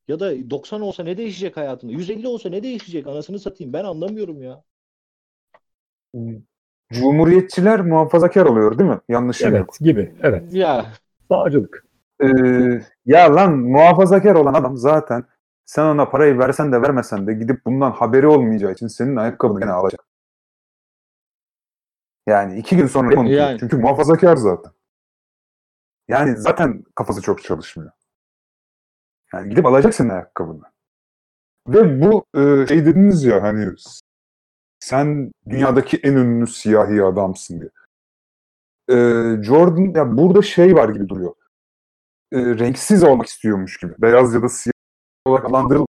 [0.09, 1.93] Ya da 90 olsa ne değişecek hayatında?
[1.93, 3.07] 150 olsa ne değişecek?
[3.07, 3.73] Anasını satayım.
[3.73, 4.65] Ben anlamıyorum ya.
[6.93, 9.01] Cumhuriyetçiler muhafazakar oluyor değil mi?
[9.09, 10.15] Yanlış Evet gibi.
[10.23, 10.55] Evet.
[10.55, 10.87] Ya
[11.29, 11.85] Sağcılık.
[12.23, 12.27] Ee,
[13.07, 15.25] ya lan muhafazakar olan adam zaten
[15.71, 19.71] Sen ona parayı versen de vermesen de gidip bundan haberi olmayacağı için senin ayakkabını gene
[19.71, 20.05] alacak.
[22.27, 23.41] Yani iki gün sonra unutuyor.
[23.41, 23.59] Yani.
[23.61, 24.73] Çünkü muhafazakar zaten.
[26.09, 27.91] Yani zaten kafası çok çalışmıyor.
[29.33, 30.65] Yani gidip alacaksın ayakkabını.
[31.69, 33.67] Ve bu e, şey dediniz ya hani
[34.81, 37.71] sen dünyadaki en ünlü siyahi adamsın diye.
[38.89, 38.97] E,
[39.43, 41.35] Jordan ya burada şey var gibi duruyor.
[42.33, 43.93] E, renksiz olmak istiyormuş gibi.
[43.99, 44.73] Beyaz ya da siyah
[45.27, 45.89] olarak adlandırılmak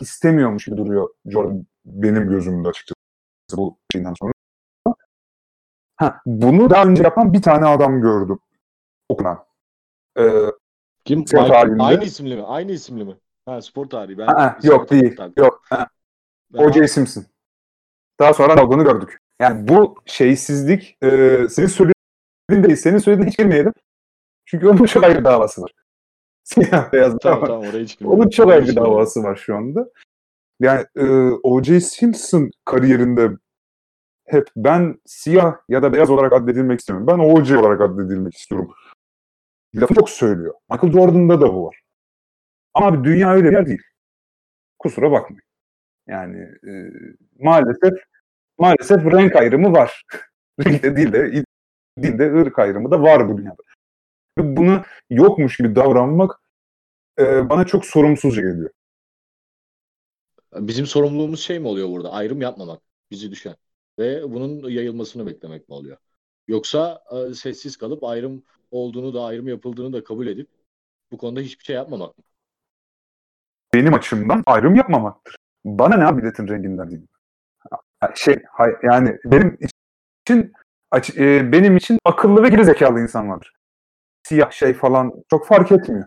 [0.00, 2.96] istemiyormuş gibi duruyor Jordan benim gözümde açıkçası
[3.56, 4.32] bu şeyinden sonra.
[5.96, 8.38] Ha, bunu daha önce yapan bir tane adam gördüm.
[9.08, 9.44] Okunan.
[10.18, 10.22] E,
[11.04, 11.26] Kim?
[11.26, 11.82] Spor tarihinde.
[11.82, 12.42] Aynı isimli mi?
[12.42, 13.16] Aynı isimli mi?
[13.46, 14.18] Ha spor tarihi.
[14.18, 15.16] Ben isim yok değil.
[15.36, 15.62] Yok.
[15.70, 15.88] ha,
[16.54, 16.88] O.J.
[16.88, 17.24] Simpson.
[18.22, 19.18] Daha sonra olduğunu gördük.
[19.40, 21.08] Yani bu şeysizlik e,
[21.48, 21.92] senin söylediğin
[22.50, 22.76] değil.
[22.76, 23.72] Senin söylediğin hiç girmeyelim.
[24.44, 25.72] Çünkü onun çok ayrı davası var.
[26.44, 27.46] Siyah beyaz Tamam dava.
[27.46, 27.98] tamam oraya hiç.
[28.04, 29.90] Onun çok ayrı bir davası var şu anda.
[30.60, 31.04] Yani e,
[31.42, 31.80] O.J.
[31.80, 33.30] Simpson kariyerinde
[34.26, 37.06] hep ben siyah ya da beyaz olarak addedilmek istemiyorum.
[37.06, 37.56] Ben O.J.
[37.58, 38.70] olarak addedilmek istiyorum.
[39.74, 40.54] Lafı çok söylüyor.
[40.70, 41.80] Michael Jordan'da da bu var.
[42.74, 43.82] Ama abi dünya öyle bir yer değil.
[44.78, 45.42] Kusura bakmayın.
[46.06, 46.72] Yani e,
[47.38, 48.11] maalesef
[48.58, 50.04] maalesef renk ayrımı var.
[50.66, 51.44] Renkte değil de
[51.98, 53.62] değil de ırk ayrımı da var bu dünyada.
[54.38, 56.40] Ve bunu yokmuş gibi davranmak
[57.18, 58.70] e, bana çok sorumsuzca geliyor.
[60.54, 62.12] Bizim sorumluluğumuz şey mi oluyor burada?
[62.12, 62.82] Ayrım yapmamak.
[63.10, 63.56] Bizi düşen.
[63.98, 65.96] Ve bunun yayılmasını beklemek mi oluyor?
[66.48, 70.48] Yoksa e, sessiz kalıp ayrım olduğunu da ayrım yapıldığını da kabul edip
[71.12, 72.24] bu konuda hiçbir şey yapmamak mı?
[73.74, 75.36] Benim açımdan ayrım yapmamaktır.
[75.64, 77.06] Bana ne abi milletin renginden değil.
[78.14, 79.58] Şey, hay- yani benim
[80.26, 80.52] için
[81.16, 83.52] e, benim için akıllı ve geri zekalı insan vardır.
[84.22, 86.04] Siyah şey falan çok fark etmiyor.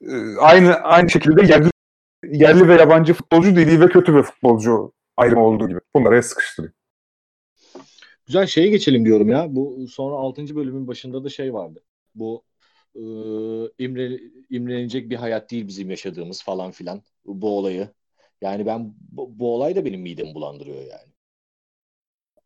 [0.00, 1.70] E, aynı aynı şekilde yerli
[2.24, 5.80] yerli ve yabancı futbolcu değil ve kötü ve futbolcu ayrımı olduğu gibi.
[5.94, 6.72] Bunları sıkıştırıyor.
[8.26, 9.46] Güzel şeye geçelim diyorum ya.
[9.56, 10.56] Bu sonra 6.
[10.56, 11.82] bölümün başında da şey vardı.
[12.14, 12.44] Bu
[12.94, 13.00] e,
[13.78, 17.02] imre, imrenecek bir hayat değil bizim yaşadığımız falan filan.
[17.24, 17.88] Bu olayı.
[18.40, 21.13] Yani ben bu, bu olay da benim midemi bulandırıyor yani.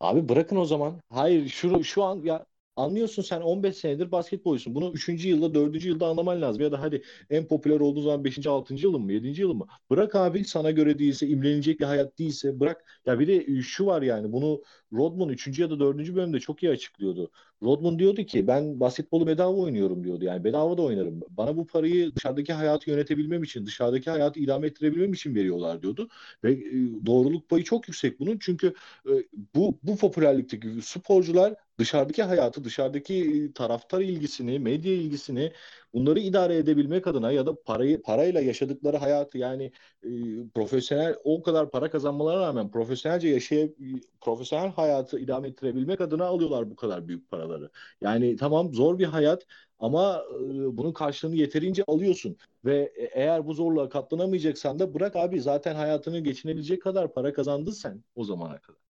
[0.00, 1.00] Abi bırakın o zaman.
[1.10, 2.46] Hayır şu şu an ya
[2.78, 4.74] anlıyorsun sen 15 senedir basketbolcusun.
[4.74, 5.28] Bunu 3.
[5.28, 5.88] yılda 4.
[5.88, 6.62] yılda anlaman lazım.
[6.62, 8.50] Ya da hadi en popüler olduğu zaman 5.
[8.50, 8.86] 6.
[8.86, 9.40] yılın mı 7.
[9.40, 9.66] yılın mı?
[9.90, 12.84] Bırak abi sana göre değilse imrenilecek bir hayat değilse bırak.
[13.06, 14.62] Ya bir de şu var yani bunu
[14.92, 15.62] Rodman 3.
[15.62, 16.14] ya da 4.
[16.14, 17.30] bölümde çok iyi açıklıyordu.
[17.62, 20.24] Rodman diyordu ki ben basketbolu bedava oynuyorum diyordu.
[20.24, 21.20] Yani bedava da oynarım.
[21.30, 26.08] Bana bu parayı dışarıdaki hayatı yönetebilmem için, dışarıdaki hayatı idame ettirebilmem için veriyorlar diyordu.
[26.44, 28.38] Ve e, doğruluk payı çok yüksek bunun.
[28.40, 28.74] Çünkü
[29.06, 29.12] e,
[29.54, 35.52] bu bu popülerlikteki sporcular dışarıdaki hayatı, dışarıdaki taraftar ilgisini, medya ilgisini
[35.94, 40.08] bunları idare edebilmek adına ya da parayı parayla yaşadıkları hayatı yani e,
[40.54, 43.78] profesyonel o kadar para kazanmalarına rağmen profesyonelce yaşayıp
[44.20, 47.70] profesyonel hayatı idame ettirebilmek adına alıyorlar bu kadar büyük paraları.
[48.00, 49.46] Yani tamam zor bir hayat
[49.78, 55.40] ama e, bunun karşılığını yeterince alıyorsun ve e- eğer bu zorluğa katlanamayacaksan da bırak abi
[55.40, 58.87] zaten hayatını geçinebilecek kadar para kazandın sen o zamana kadar.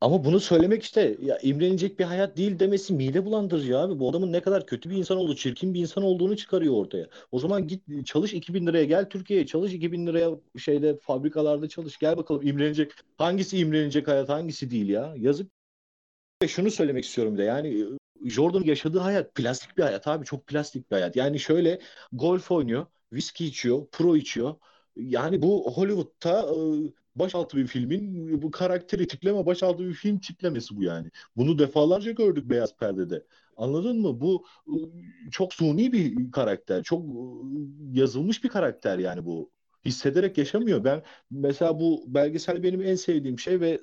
[0.00, 3.98] Ama bunu söylemek işte ya imrenilecek bir hayat değil demesi mide bulandırıcı abi.
[3.98, 7.06] Bu adamın ne kadar kötü bir insan olduğu, çirkin bir insan olduğunu çıkarıyor ortaya.
[7.32, 11.98] O zaman git çalış 2000 liraya gel Türkiye'ye çalış 2000 liraya şeyde fabrikalarda çalış.
[11.98, 12.92] Gel bakalım imrenecek.
[13.18, 15.14] Hangisi imrenilecek hayat hangisi değil ya?
[15.16, 15.50] Yazık.
[16.42, 17.80] Ve şunu söylemek istiyorum de yani
[18.24, 21.16] e, Jordan yaşadığı hayat plastik bir hayat abi çok plastik bir hayat.
[21.16, 21.80] Yani şöyle
[22.12, 24.54] golf oynuyor, viski içiyor, pro içiyor.
[24.96, 26.54] Yani bu Hollywood'da
[27.18, 31.10] başaltı bir filmin bu karakteri tipleme başaltı bir film tiplemesi bu yani.
[31.36, 33.24] Bunu defalarca gördük beyaz perdede.
[33.56, 34.20] Anladın mı?
[34.20, 34.76] Bu e,
[35.30, 36.82] çok suni bir karakter.
[36.82, 37.10] Çok e,
[37.92, 39.50] yazılmış bir karakter yani bu.
[39.88, 40.84] Hissederek yaşamıyor.
[40.84, 43.80] Ben mesela bu belgesel benim en sevdiğim şey ve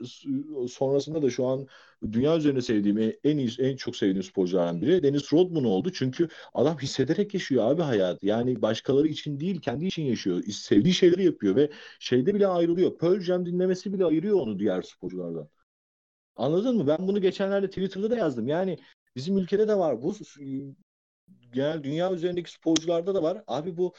[0.69, 1.67] sonrasında da şu an
[2.11, 5.91] dünya üzerinde sevdiğim en en iyi en çok sevdiğim sporculardan biri Dennis Rodman oldu.
[5.93, 8.25] Çünkü adam hissederek yaşıyor abi hayatı.
[8.25, 10.43] Yani başkaları için değil kendi için yaşıyor.
[10.43, 12.97] Sevdiği şeyleri yapıyor ve şeyde bile ayrılıyor.
[12.97, 15.49] Pearl Jam dinlemesi bile ayırıyor onu diğer sporculardan.
[16.35, 16.87] Anladın mı?
[16.87, 18.47] Ben bunu geçenlerde Twitter'da da yazdım.
[18.47, 18.77] Yani
[19.15, 20.01] bizim ülkede de var.
[20.01, 20.15] Bu
[21.55, 23.43] genel dünya üzerindeki sporcularda da var.
[23.47, 23.93] Abi bu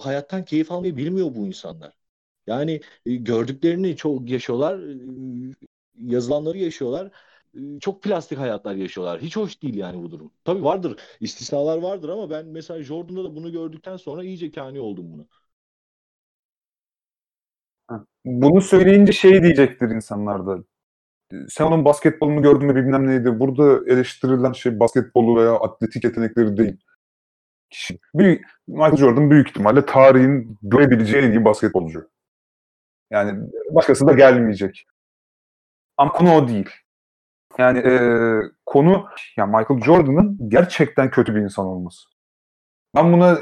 [0.00, 1.94] hayattan keyif almayı bilmiyor bu insanlar.
[2.46, 5.54] Yani e, gördüklerini çok yaşıyorlar, e,
[5.98, 7.10] yazılanları yaşıyorlar.
[7.54, 9.20] E, Çok plastik hayatlar yaşıyorlar.
[9.20, 10.32] Hiç hoş değil yani bu durum.
[10.44, 15.12] Tabii vardır, istisnalar vardır ama ben mesela Jordan'da da bunu gördükten sonra iyice kani oldum
[15.12, 15.26] buna.
[18.24, 20.58] Bunu söyleyince şey diyecektir insanlar da.
[21.50, 23.40] Sen onun basketbolunu gördün mü bilmem neydi.
[23.40, 26.76] Burada eleştirilen şey basketbolu veya atletik yetenekleri değil.
[27.70, 27.98] Kişi.
[28.14, 32.10] Büyük, Michael Jordan büyük ihtimalle tarihin görebileceği en iyi basketbolcu.
[33.10, 34.86] Yani başkası da gelmeyecek.
[35.96, 36.70] Ama konu o değil.
[37.58, 37.92] Yani e,
[38.66, 42.08] konu ya Michael Jordan'ın gerçekten kötü bir insan olması.
[42.96, 43.38] Ben buna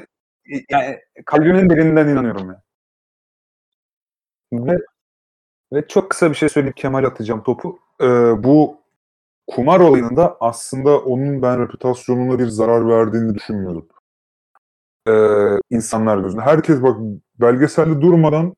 [0.70, 2.62] yani kalbimin derinden inanıyorum ya.
[4.52, 4.78] Ve,
[5.72, 7.78] ve çok kısa bir şey söyleyip Kemal atacağım topu.
[8.00, 8.06] E,
[8.44, 8.80] bu
[9.46, 13.88] kumar olayında aslında onun ben reputasyonuna bir zarar verdiğini düşünmüyorum.
[15.08, 15.12] E,
[15.70, 16.42] insanlar gözünde.
[16.42, 16.96] Herkes bak
[17.40, 18.54] belgeselde durmadan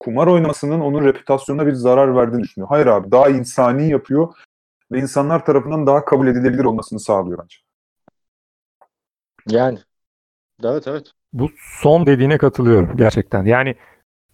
[0.00, 2.68] kumar oynamasının onun reputasyonuna bir zarar verdiğini düşünüyor.
[2.68, 4.34] Hayır abi daha insani yapıyor
[4.92, 7.56] ve insanlar tarafından daha kabul edilebilir olmasını sağlıyor bence.
[9.48, 9.78] Yani.
[10.64, 11.10] Evet evet.
[11.32, 11.50] Bu
[11.80, 13.44] son dediğine katılıyorum gerçekten.
[13.44, 13.74] Yani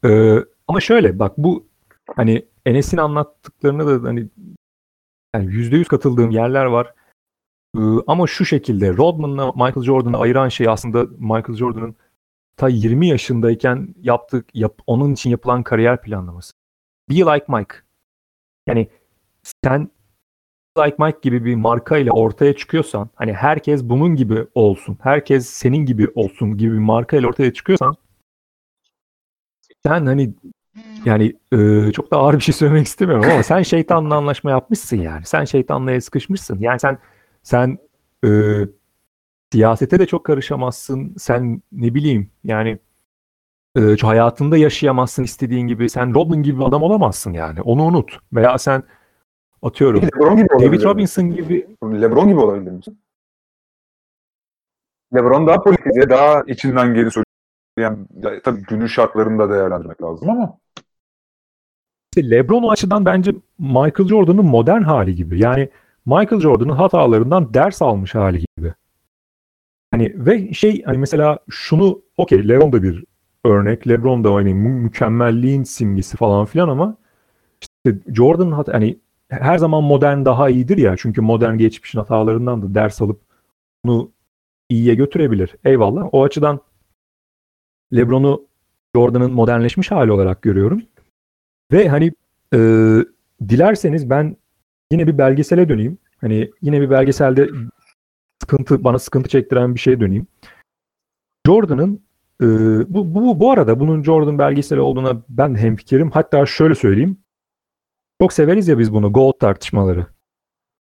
[0.04, 1.66] e, ama şöyle bak bu
[2.16, 4.28] hani Enes'in anlattıklarını da hani
[5.34, 6.94] yani %100 katıldığım yerler var.
[7.76, 11.96] E, ama şu şekilde Rodman'la Michael Jordan'ı ayıran şey aslında Michael Jordan'ın
[12.56, 16.52] ta 20 yaşındayken yaptık yap, onun için yapılan kariyer planlaması.
[17.10, 17.74] Be like Mike.
[18.66, 18.88] Yani
[19.64, 19.90] sen
[20.78, 24.98] like Mike gibi bir marka ile ortaya çıkıyorsan hani herkes bunun gibi olsun.
[25.02, 27.96] Herkes senin gibi olsun gibi bir marka ile ortaya çıkıyorsan
[29.86, 30.34] sen hani
[31.04, 35.24] yani e, çok da ağır bir şey söylemek istemiyorum ama sen şeytanla anlaşma yapmışsın yani.
[35.24, 36.58] Sen şeytanla el sıkışmışsın.
[36.60, 36.98] Yani sen
[37.42, 37.78] sen
[38.24, 38.28] e,
[39.52, 41.14] siyasete de çok karışamazsın.
[41.18, 42.78] Sen ne bileyim yani
[43.76, 45.90] e, hayatında yaşayamazsın istediğin gibi.
[45.90, 47.62] Sen Rodman gibi bir adam olamazsın yani.
[47.62, 48.18] Onu unut.
[48.32, 48.82] Veya sen
[49.62, 50.48] atıyorum LeBron gibi.
[50.48, 52.98] David Robinson gibi LeBron gibi olabilir misin?
[55.14, 60.58] LeBron daha politize, daha içinden geri söyleyen, ya, tabii günün şartlarını da değerlendirmek lazım ama
[62.16, 65.40] İşte LeBron o açıdan bence Michael Jordan'ın modern hali gibi.
[65.40, 65.68] Yani
[66.06, 68.74] Michael Jordan'ın hatalarından ders almış hali gibi.
[69.90, 73.04] Hani ve şey hani mesela şunu okey LeBron da bir
[73.44, 73.88] örnek.
[73.88, 76.96] LeBron da hani mü- mükemmelliğin simgesi falan filan ama
[77.60, 80.96] işte Jordan'ın hata hani her zaman modern daha iyidir ya.
[80.98, 83.20] Çünkü modern geçmişin hatalarından da ders alıp
[83.84, 84.10] bunu
[84.68, 85.56] iyiye götürebilir.
[85.64, 86.08] Eyvallah.
[86.12, 86.60] O açıdan
[87.94, 88.46] LeBron'u
[88.96, 90.82] Jordan'ın modernleşmiş hali olarak görüyorum.
[91.72, 92.12] Ve hani
[92.54, 92.58] e,
[93.48, 94.36] dilerseniz ben
[94.92, 95.98] yine bir belgesele döneyim.
[96.20, 97.50] Hani yine bir belgeselde
[98.40, 100.26] sıkıntı bana sıkıntı çektiren bir şeye döneyim.
[101.46, 102.02] Jordan'ın
[102.42, 102.46] e,
[102.94, 106.10] bu, bu bu arada bunun Jordan belgeseli olduğuna ben hemfikirim.
[106.10, 107.18] Hatta şöyle söyleyeyim.
[108.20, 110.06] Çok severiz ya biz bunu GOAT tartışmaları.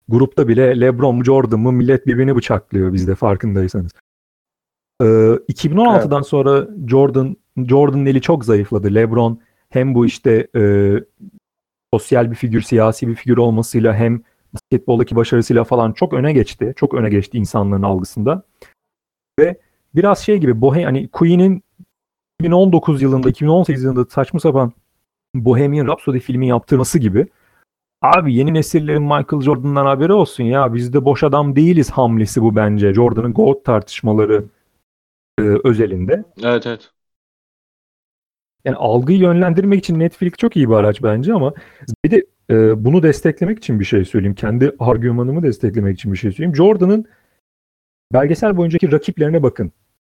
[0.07, 3.91] Grupta bile LeBron mu Jordan mı millet birbirini bıçaklıyor bizde farkındaysanız.
[5.01, 8.95] Ee, 2016'dan sonra Jordan Jordan'ın eli çok zayıfladı.
[8.95, 10.93] LeBron hem bu işte e,
[11.93, 14.21] sosyal bir figür, siyasi bir figür olmasıyla hem
[14.53, 16.73] basketboldaki başarısıyla falan çok öne geçti.
[16.75, 18.43] Çok öne geçti insanların algısında.
[19.39, 19.59] Ve
[19.95, 21.63] biraz şey gibi Bohem hani Queen'in
[22.39, 24.73] 2019 yılında 2018 yılında saçma sapan
[25.35, 27.27] Bohemian Rhapsody filmi yaptırması gibi.
[28.01, 30.73] Abi yeni nesillerin Michael Jordan'dan haberi olsun ya.
[30.73, 32.93] Biz de boş adam değiliz hamlesi bu bence.
[32.93, 34.45] Jordan'ın GOAT tartışmaları
[35.39, 36.23] e, özelinde.
[36.43, 36.91] Evet evet.
[38.65, 41.53] Yani algıyı yönlendirmek için Netflix çok iyi bir araç bence ama
[42.05, 44.35] bir de e, bunu desteklemek için bir şey söyleyeyim.
[44.35, 46.55] Kendi argümanımı desteklemek için bir şey söyleyeyim.
[46.55, 47.05] Jordan'ın
[48.13, 49.71] belgesel boyuncaki rakiplerine bakın.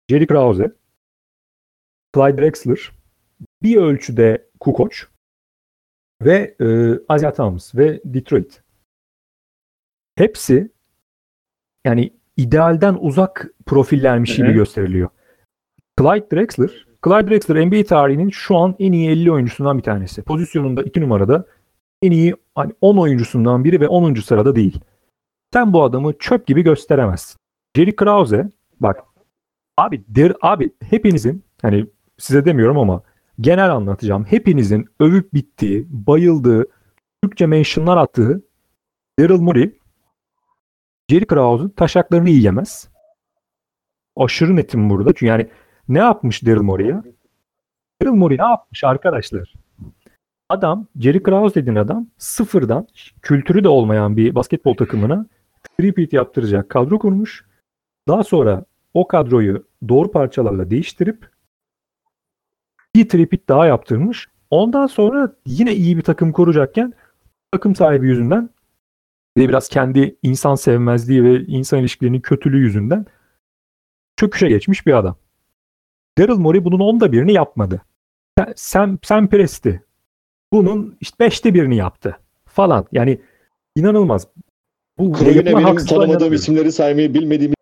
[0.10, 0.72] Jerry Krause,
[2.16, 2.92] Clyde Drexler,
[3.64, 4.96] bir ölçüde Kukoc
[6.22, 6.66] ve e,
[7.16, 8.62] Isaiah Thomas ve Detroit.
[10.16, 10.72] Hepsi
[11.86, 15.10] yani idealden uzak profillermiş gibi gösteriliyor.
[16.00, 20.22] Clyde Drexler, Clyde Drexler NBA tarihinin şu an en iyi 50 oyuncusundan bir tanesi.
[20.22, 21.46] Pozisyonunda 2 numarada
[22.02, 24.14] en iyi hani 10 oyuncusundan biri ve 10.
[24.14, 24.80] sırada değil.
[25.54, 27.38] Sen bu adamı çöp gibi gösteremezsin.
[27.76, 29.04] Jerry Krause bak
[29.78, 31.86] abi der, abi hepinizin hani
[32.18, 33.02] size demiyorum ama
[33.42, 34.26] genel anlatacağım.
[34.26, 36.66] Hepinizin övüp bittiği, bayıldığı,
[37.24, 38.42] Türkçe mentionlar attığı
[39.20, 39.80] Daryl Morey
[41.10, 42.90] Jerry Krause'un taşaklarını yiyemez.
[44.16, 45.10] Aşırı netim burada.
[45.10, 45.50] Çünkü yani
[45.90, 47.02] ne yapmış Daryl Morey'e?
[48.02, 49.54] Daryl Morey ne yapmış arkadaşlar?
[50.50, 52.88] Adam, Jerry Krause dediğin adam sıfırdan
[53.22, 55.26] kültürü de olmayan bir basketbol takımına
[55.82, 57.46] repeat yaptıracak kadro kurmuş.
[58.08, 61.30] Daha sonra o kadroyu doğru parçalarla değiştirip
[62.96, 64.28] bir tripit daha yaptırmış.
[64.50, 66.94] Ondan sonra yine iyi bir takım kuracakken
[67.52, 68.50] takım sahibi yüzünden
[69.38, 73.06] ve biraz kendi insan sevmezliği ve insan ilişkilerinin kötülüğü yüzünden
[74.16, 75.18] çöküşe geçmiş bir adam.
[76.18, 77.82] Daryl Morey bunun onda birini yapmadı.
[78.56, 79.84] Sam, Sam Presti
[80.54, 82.86] bunun işte beşte birini yaptı falan.
[82.92, 83.22] Yani
[83.76, 84.28] inanılmaz.
[84.98, 87.54] Bu yapılan benim tanımadığım isimleri saymayı bilmediğim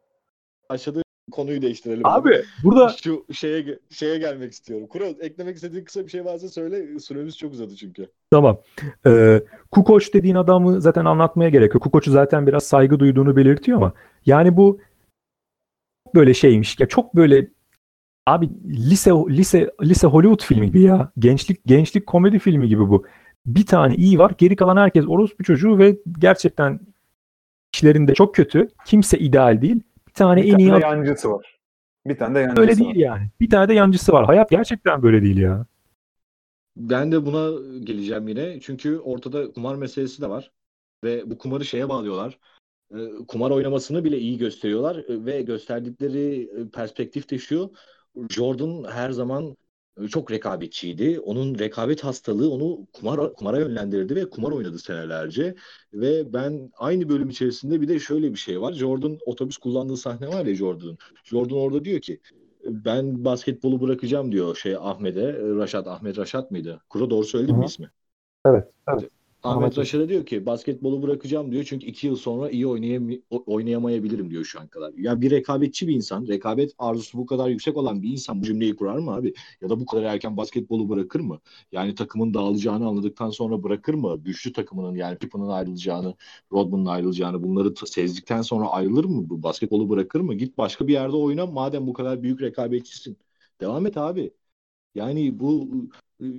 [0.69, 1.01] başladı.
[1.31, 2.05] konuyu değiştirelim.
[2.05, 4.87] Abi burada Şu şeye şeye gelmek istiyorum.
[4.87, 6.99] Kuro eklemek istediğin kısa bir şey varsa söyle.
[6.99, 8.07] Süremiz çok uzadı çünkü.
[8.31, 8.61] Tamam.
[9.05, 11.83] Ee, Kukoç dediğin adamı zaten anlatmaya gerek yok.
[11.83, 13.93] Kukoç'u zaten biraz saygı duyduğunu belirtiyor ama
[14.25, 14.79] yani bu
[16.15, 16.79] böyle şeymiş.
[16.79, 17.47] Ya çok böyle
[18.25, 21.11] abi lise lise lise Hollywood filmi gibi ya.
[21.19, 23.05] Gençlik gençlik komedi filmi gibi bu.
[23.45, 24.31] Bir tane iyi var.
[24.37, 26.79] Geri kalan herkes orospu çocuğu ve gerçekten
[27.73, 28.67] işlerinde çok kötü.
[28.85, 29.83] Kimse ideal değil.
[30.07, 31.59] Bir tane Bir en iyi tane de adam yancısı var.
[32.07, 32.77] Bir tane de yancısı öyle var.
[32.79, 33.29] değil yani.
[33.41, 34.25] Bir tane de yancısı var.
[34.25, 35.65] Hayat gerçekten böyle değil ya.
[36.77, 38.59] Ben de buna geleceğim yine.
[38.59, 40.51] Çünkü ortada kumar meselesi de var.
[41.03, 42.39] Ve bu kumarı şeye bağlıyorlar.
[42.95, 44.97] Ee, Kumar oynamasını bile iyi gösteriyorlar.
[44.97, 47.73] Ee, Ve gösterdikleri e, perspektif de şu.
[48.29, 49.57] Jordan her zaman
[50.01, 51.19] e, çok rekabetçiydi.
[51.19, 55.55] Onun rekabet hastalığı onu kumar kumara yönlendirdi ve kumar oynadı senelerce.
[55.93, 58.73] Ve ben aynı bölüm içerisinde bir de şöyle bir şey var.
[58.73, 60.97] Jordan otobüs kullandığı sahne var ya Jordan'ın.
[61.23, 62.19] Jordan orada diyor ki
[62.65, 65.33] ben basketbolu bırakacağım diyor şey Ahmet'e.
[65.33, 66.81] Raşat Ahmet Raşat mıydı?
[66.89, 67.91] Kuro doğru söyledim mi ismi?
[68.45, 68.71] Evet.
[68.87, 69.09] evet.
[69.45, 74.29] Ahmet Ahmet Raşat'a diyor ki basketbolu bırakacağım diyor çünkü iki yıl sonra iyi oynayam oynayamayabilirim
[74.31, 74.93] diyor şu an kadar.
[74.93, 78.75] Ya bir rekabetçi bir insan, rekabet arzusu bu kadar yüksek olan bir insan bu cümleyi
[78.75, 79.33] kurar mı abi?
[79.61, 81.39] Ya da bu kadar erken basketbolu bırakır mı?
[81.71, 84.17] Yani takımın dağılacağını anladıktan sonra bırakır mı?
[84.23, 86.15] Güçlü takımının yani Pippen'ın ayrılacağını,
[86.51, 89.29] Rodman'ın ayrılacağını bunları sezdikten sonra ayrılır mı?
[89.29, 90.33] Bu basketbolu bırakır mı?
[90.35, 93.17] Git başka bir yerde oyna madem bu kadar büyük rekabetçisin.
[93.61, 94.31] Devam et abi.
[94.95, 95.69] Yani bu
[96.21, 96.29] ıı,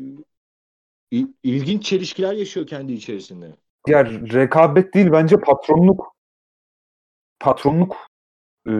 [1.10, 3.56] il- ilginç çelişkiler yaşıyor kendi içerisinde.
[3.86, 6.16] Ya rekabet değil bence patronluk
[7.40, 7.96] patronluk
[8.68, 8.72] e,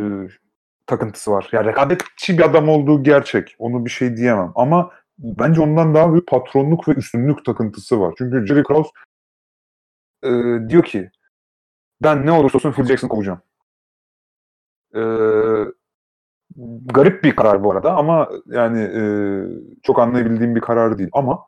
[0.86, 1.48] takıntısı var.
[1.52, 3.56] Ya rekabetçi bir adam olduğu gerçek.
[3.58, 4.52] Onu bir şey diyemem.
[4.54, 8.14] Ama bence ondan daha büyük patronluk ve üstünlük takıntısı var.
[8.18, 8.90] Çünkü Jerry Krause
[10.24, 10.30] e,
[10.68, 11.10] diyor ki
[12.02, 13.40] ben ne olursa olsun Phil Jackson kovacağım.
[14.94, 15.00] E,
[16.86, 19.02] garip bir karar bu arada ama yani e,
[19.82, 21.10] çok anlayabildiğim bir karar değil.
[21.12, 21.45] Ama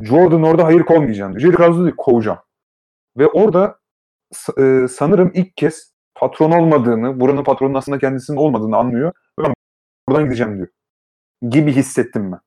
[0.00, 1.40] Jordan orada hayır kovmayacağım diyor.
[1.40, 2.38] Jerry Krause diyor kovacağım.
[3.16, 3.78] Ve orada
[4.58, 9.12] e, sanırım ilk kez patron olmadığını, buranın patronun aslında kendisinin olmadığını anlıyor.
[9.38, 9.44] Ve
[10.08, 10.68] buradan gideceğim diyor.
[11.48, 12.40] Gibi hissettim ben.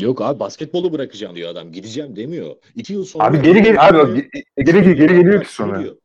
[0.00, 1.72] Yok abi basketbolu bırakacağım diyor adam.
[1.72, 2.56] Gideceğim demiyor.
[2.74, 3.24] İki yıl sonra...
[3.24, 5.80] Abi geri geri abi ge- geri geri, geri geliyor ki sonra.
[5.80, 5.96] diyor.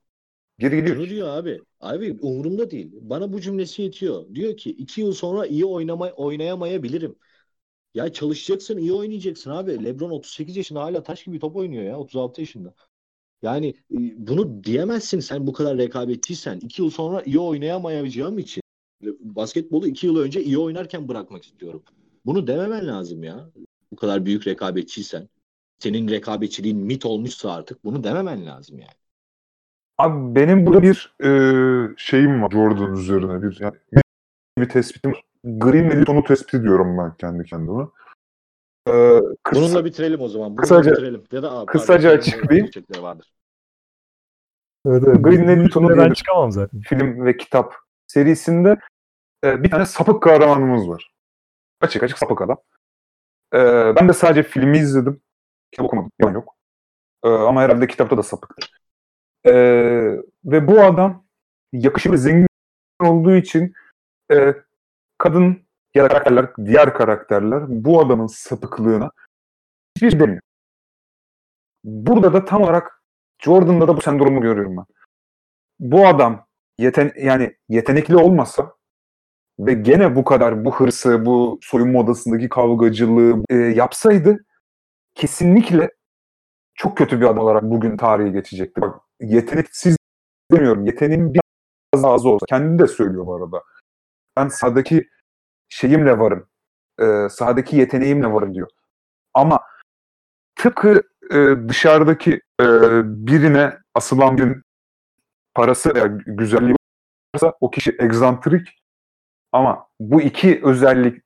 [0.59, 0.95] Geri geliyor.
[0.95, 1.59] Şunu diyor abi.
[1.79, 2.91] Abi umurumda değil.
[3.01, 4.35] Bana bu cümlesi yetiyor.
[4.35, 7.15] Diyor ki iki yıl sonra iyi oynama, oynayamayabilirim.
[7.93, 9.83] Ya çalışacaksın, iyi oynayacaksın abi.
[9.83, 11.97] LeBron 38 yaşında hala taş gibi top oynuyor ya.
[11.99, 12.73] 36 yaşında.
[13.41, 13.97] Yani e,
[14.27, 16.59] bunu diyemezsin sen bu kadar rekabetçiysen.
[16.59, 18.63] iki yıl sonra iyi oynayamayacağım için
[19.19, 21.83] basketbolu iki yıl önce iyi oynarken bırakmak istiyorum.
[22.25, 23.49] Bunu dememen lazım ya.
[23.91, 25.29] Bu kadar büyük rekabetçiysen.
[25.79, 28.99] Senin rekabetçiliğin mit olmuşsa artık bunu dememen lazım yani.
[29.97, 31.29] Abi benim burada bir e,
[31.97, 33.75] şeyim var Jordan üzerine bir yani
[34.57, 35.28] bir tespitim var.
[35.43, 37.83] Green Editonu tespit ediyorum ben kendi kendime.
[38.87, 38.91] E,
[39.43, 40.49] kısa- Bununla bitirelim o zaman.
[40.49, 41.23] Bununla Kısaca- bitirelim.
[41.31, 42.69] Ya da, aa, kısaca açıklayayım.
[43.01, 43.33] vardır.
[44.85, 45.23] Evet, evet.
[45.23, 46.81] Green Lantern'u ben çıkamam zaten.
[46.81, 47.75] film ve kitap
[48.07, 48.77] serisinde
[49.43, 51.13] e, bir tane sapık kahramanımız var.
[51.81, 52.57] Açık açık sapık adam.
[53.53, 53.57] E,
[53.95, 55.21] ben de sadece filmi izledim.
[55.71, 56.11] Kitap okumadım.
[56.19, 56.55] Yalan yok.
[57.23, 58.71] E, ama herhalde kitapta da sapıktır.
[59.45, 59.51] E,
[60.45, 61.25] ve bu adam
[61.73, 62.47] yakışıklı zengin
[63.01, 63.73] olduğu için
[64.31, 64.55] e,
[65.19, 69.11] kadın ya karakterler, diğer karakterler bu adamın sapıklığına
[69.95, 70.41] hiçbir şey demiyor.
[71.83, 73.03] Burada da tam olarak
[73.39, 74.85] Jordan'da da bu sendromu görüyorum ben.
[75.79, 76.45] Bu adam
[76.77, 78.73] yeten yani yetenekli olmasa
[79.59, 84.45] ve gene bu kadar bu hırsı, bu soyunma odasındaki kavgacılığı e, yapsaydı
[85.15, 85.91] kesinlikle
[86.75, 88.81] çok kötü bir adam olarak bugün tarihe geçecekti.
[88.81, 89.97] Bak yeteneksiz
[90.51, 90.85] demiyorum.
[90.85, 92.45] Yeteneğim biraz az olsa.
[92.49, 93.63] Kendi de söylüyor bu arada.
[94.39, 95.09] Ben sahadaki
[95.69, 96.47] şeyimle varım.
[96.99, 98.69] E, sahadaki yeteneğimle varım diyor.
[99.33, 99.61] Ama
[100.55, 102.65] tıpkı e, dışarıdaki e,
[103.03, 104.61] birine asılan bir
[105.53, 106.75] parası veya güzelliği
[107.35, 108.67] varsa o kişi egzantrik
[109.51, 111.23] ama bu iki özellik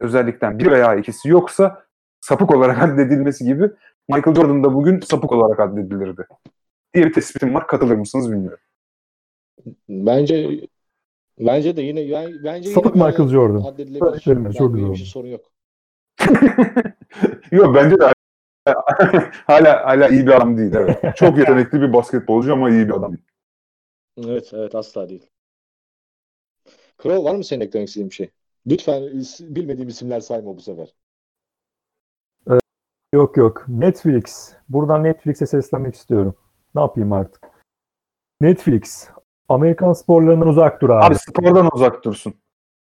[0.00, 1.86] özellikten bir veya ikisi yoksa
[2.20, 3.70] sapık olarak addedilmesi gibi
[4.08, 6.26] Michael Jordan da bugün sapık olarak addedilirdi.
[6.94, 7.66] Diye bir tespitim var.
[7.66, 8.64] Katılır mısınız bilmiyorum.
[9.88, 10.60] Bence
[11.38, 13.60] bence de yine yani bence yine Sapık böyle Michael Jordan.
[13.62, 14.20] addedilebilir.
[14.52, 14.96] Çok güzel oldu.
[14.96, 15.44] sorun yok.
[17.50, 18.12] Yok bence de
[19.46, 20.72] hala hala iyi bir adam değil.
[20.74, 21.16] Evet.
[21.16, 23.24] Çok yetenekli bir basketbolcu ama iyi bir adam değil.
[24.18, 25.26] Evet evet asla değil.
[26.96, 28.30] Kral var mı senin eklemek istediğin bir şey?
[28.66, 30.94] Lütfen is- bilmediğim isimler sayma bu sefer.
[33.14, 33.64] Yok yok.
[33.68, 34.52] Netflix.
[34.68, 36.34] Buradan Netflix'e seslenmek istiyorum.
[36.74, 37.48] Ne yapayım artık?
[38.40, 39.08] Netflix.
[39.52, 41.04] Amerikan sporlarından uzak dur abi.
[41.04, 42.34] Abi spordan uzak dursun.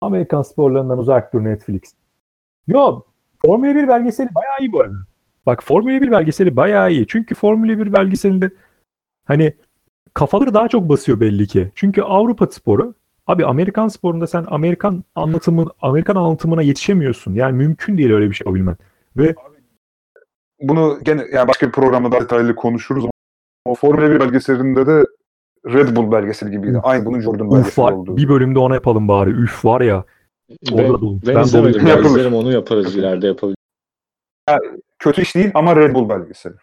[0.00, 1.80] Amerikan sporlarından uzak dur Netflix.
[2.66, 3.00] Yo,
[3.46, 4.96] Formula 1 belgeseli bayağı iyi bu arada.
[5.46, 7.06] Bak Formula 1 belgeseli bayağı iyi.
[7.06, 8.50] Çünkü Formula 1 belgeselinde
[9.24, 9.54] hani
[10.14, 11.72] kafaları daha çok basıyor belli ki.
[11.74, 12.94] Çünkü Avrupa sporu
[13.26, 17.34] abi Amerikan sporunda sen Amerikan anlatımı Amerikan anlatımına yetişemiyorsun.
[17.34, 18.76] Yani mümkün değil öyle bir şey yapabilmen.
[19.16, 19.34] Ve
[20.60, 23.04] Bunu gene yani başka bir programda daha detaylı konuşuruz.
[23.64, 25.04] O Formula 1 belgeselinde de
[25.66, 26.80] Red Bull belgeseli gibiydi.
[26.82, 28.16] Aynı bunun Jordan uf belgeseli var, oldu.
[28.16, 29.30] bir bölümde ona yapalım bari.
[29.30, 30.04] Üf var ya.
[30.50, 31.20] Ben, Orada dolu.
[31.26, 31.86] ben, Ben izlemedim.
[31.86, 32.10] Yapılır.
[32.10, 33.56] izlerim onu yaparız ileride yapabiliriz.
[34.98, 36.54] Kötü iş değil ama Red Bull belgeseli.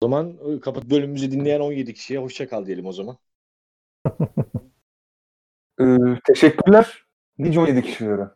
[0.00, 3.16] O zaman e, kapat bölümümüzü dinleyen 17 kişiye hoşça kal diyelim o zaman.
[5.80, 5.84] Ee,
[6.26, 7.04] teşekkürler.
[7.38, 8.28] Nice 17 kişilere.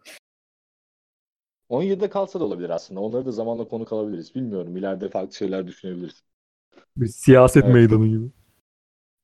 [1.70, 3.00] 17'de kalsa da olabilir aslında.
[3.00, 4.34] Onları da zamanla konuk alabiliriz.
[4.34, 4.76] Bilmiyorum.
[4.76, 6.22] İleride farklı şeyler düşünebiliriz.
[6.96, 7.74] Bir siyaset Evet.
[7.74, 8.26] meydanı gibi.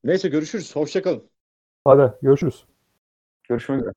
[0.04, 0.76] Neyse görüşürüz.
[0.76, 1.30] Hoşça kalın.
[1.84, 2.64] Hadi görüşürüz.
[3.48, 3.94] Görüşmek üzere.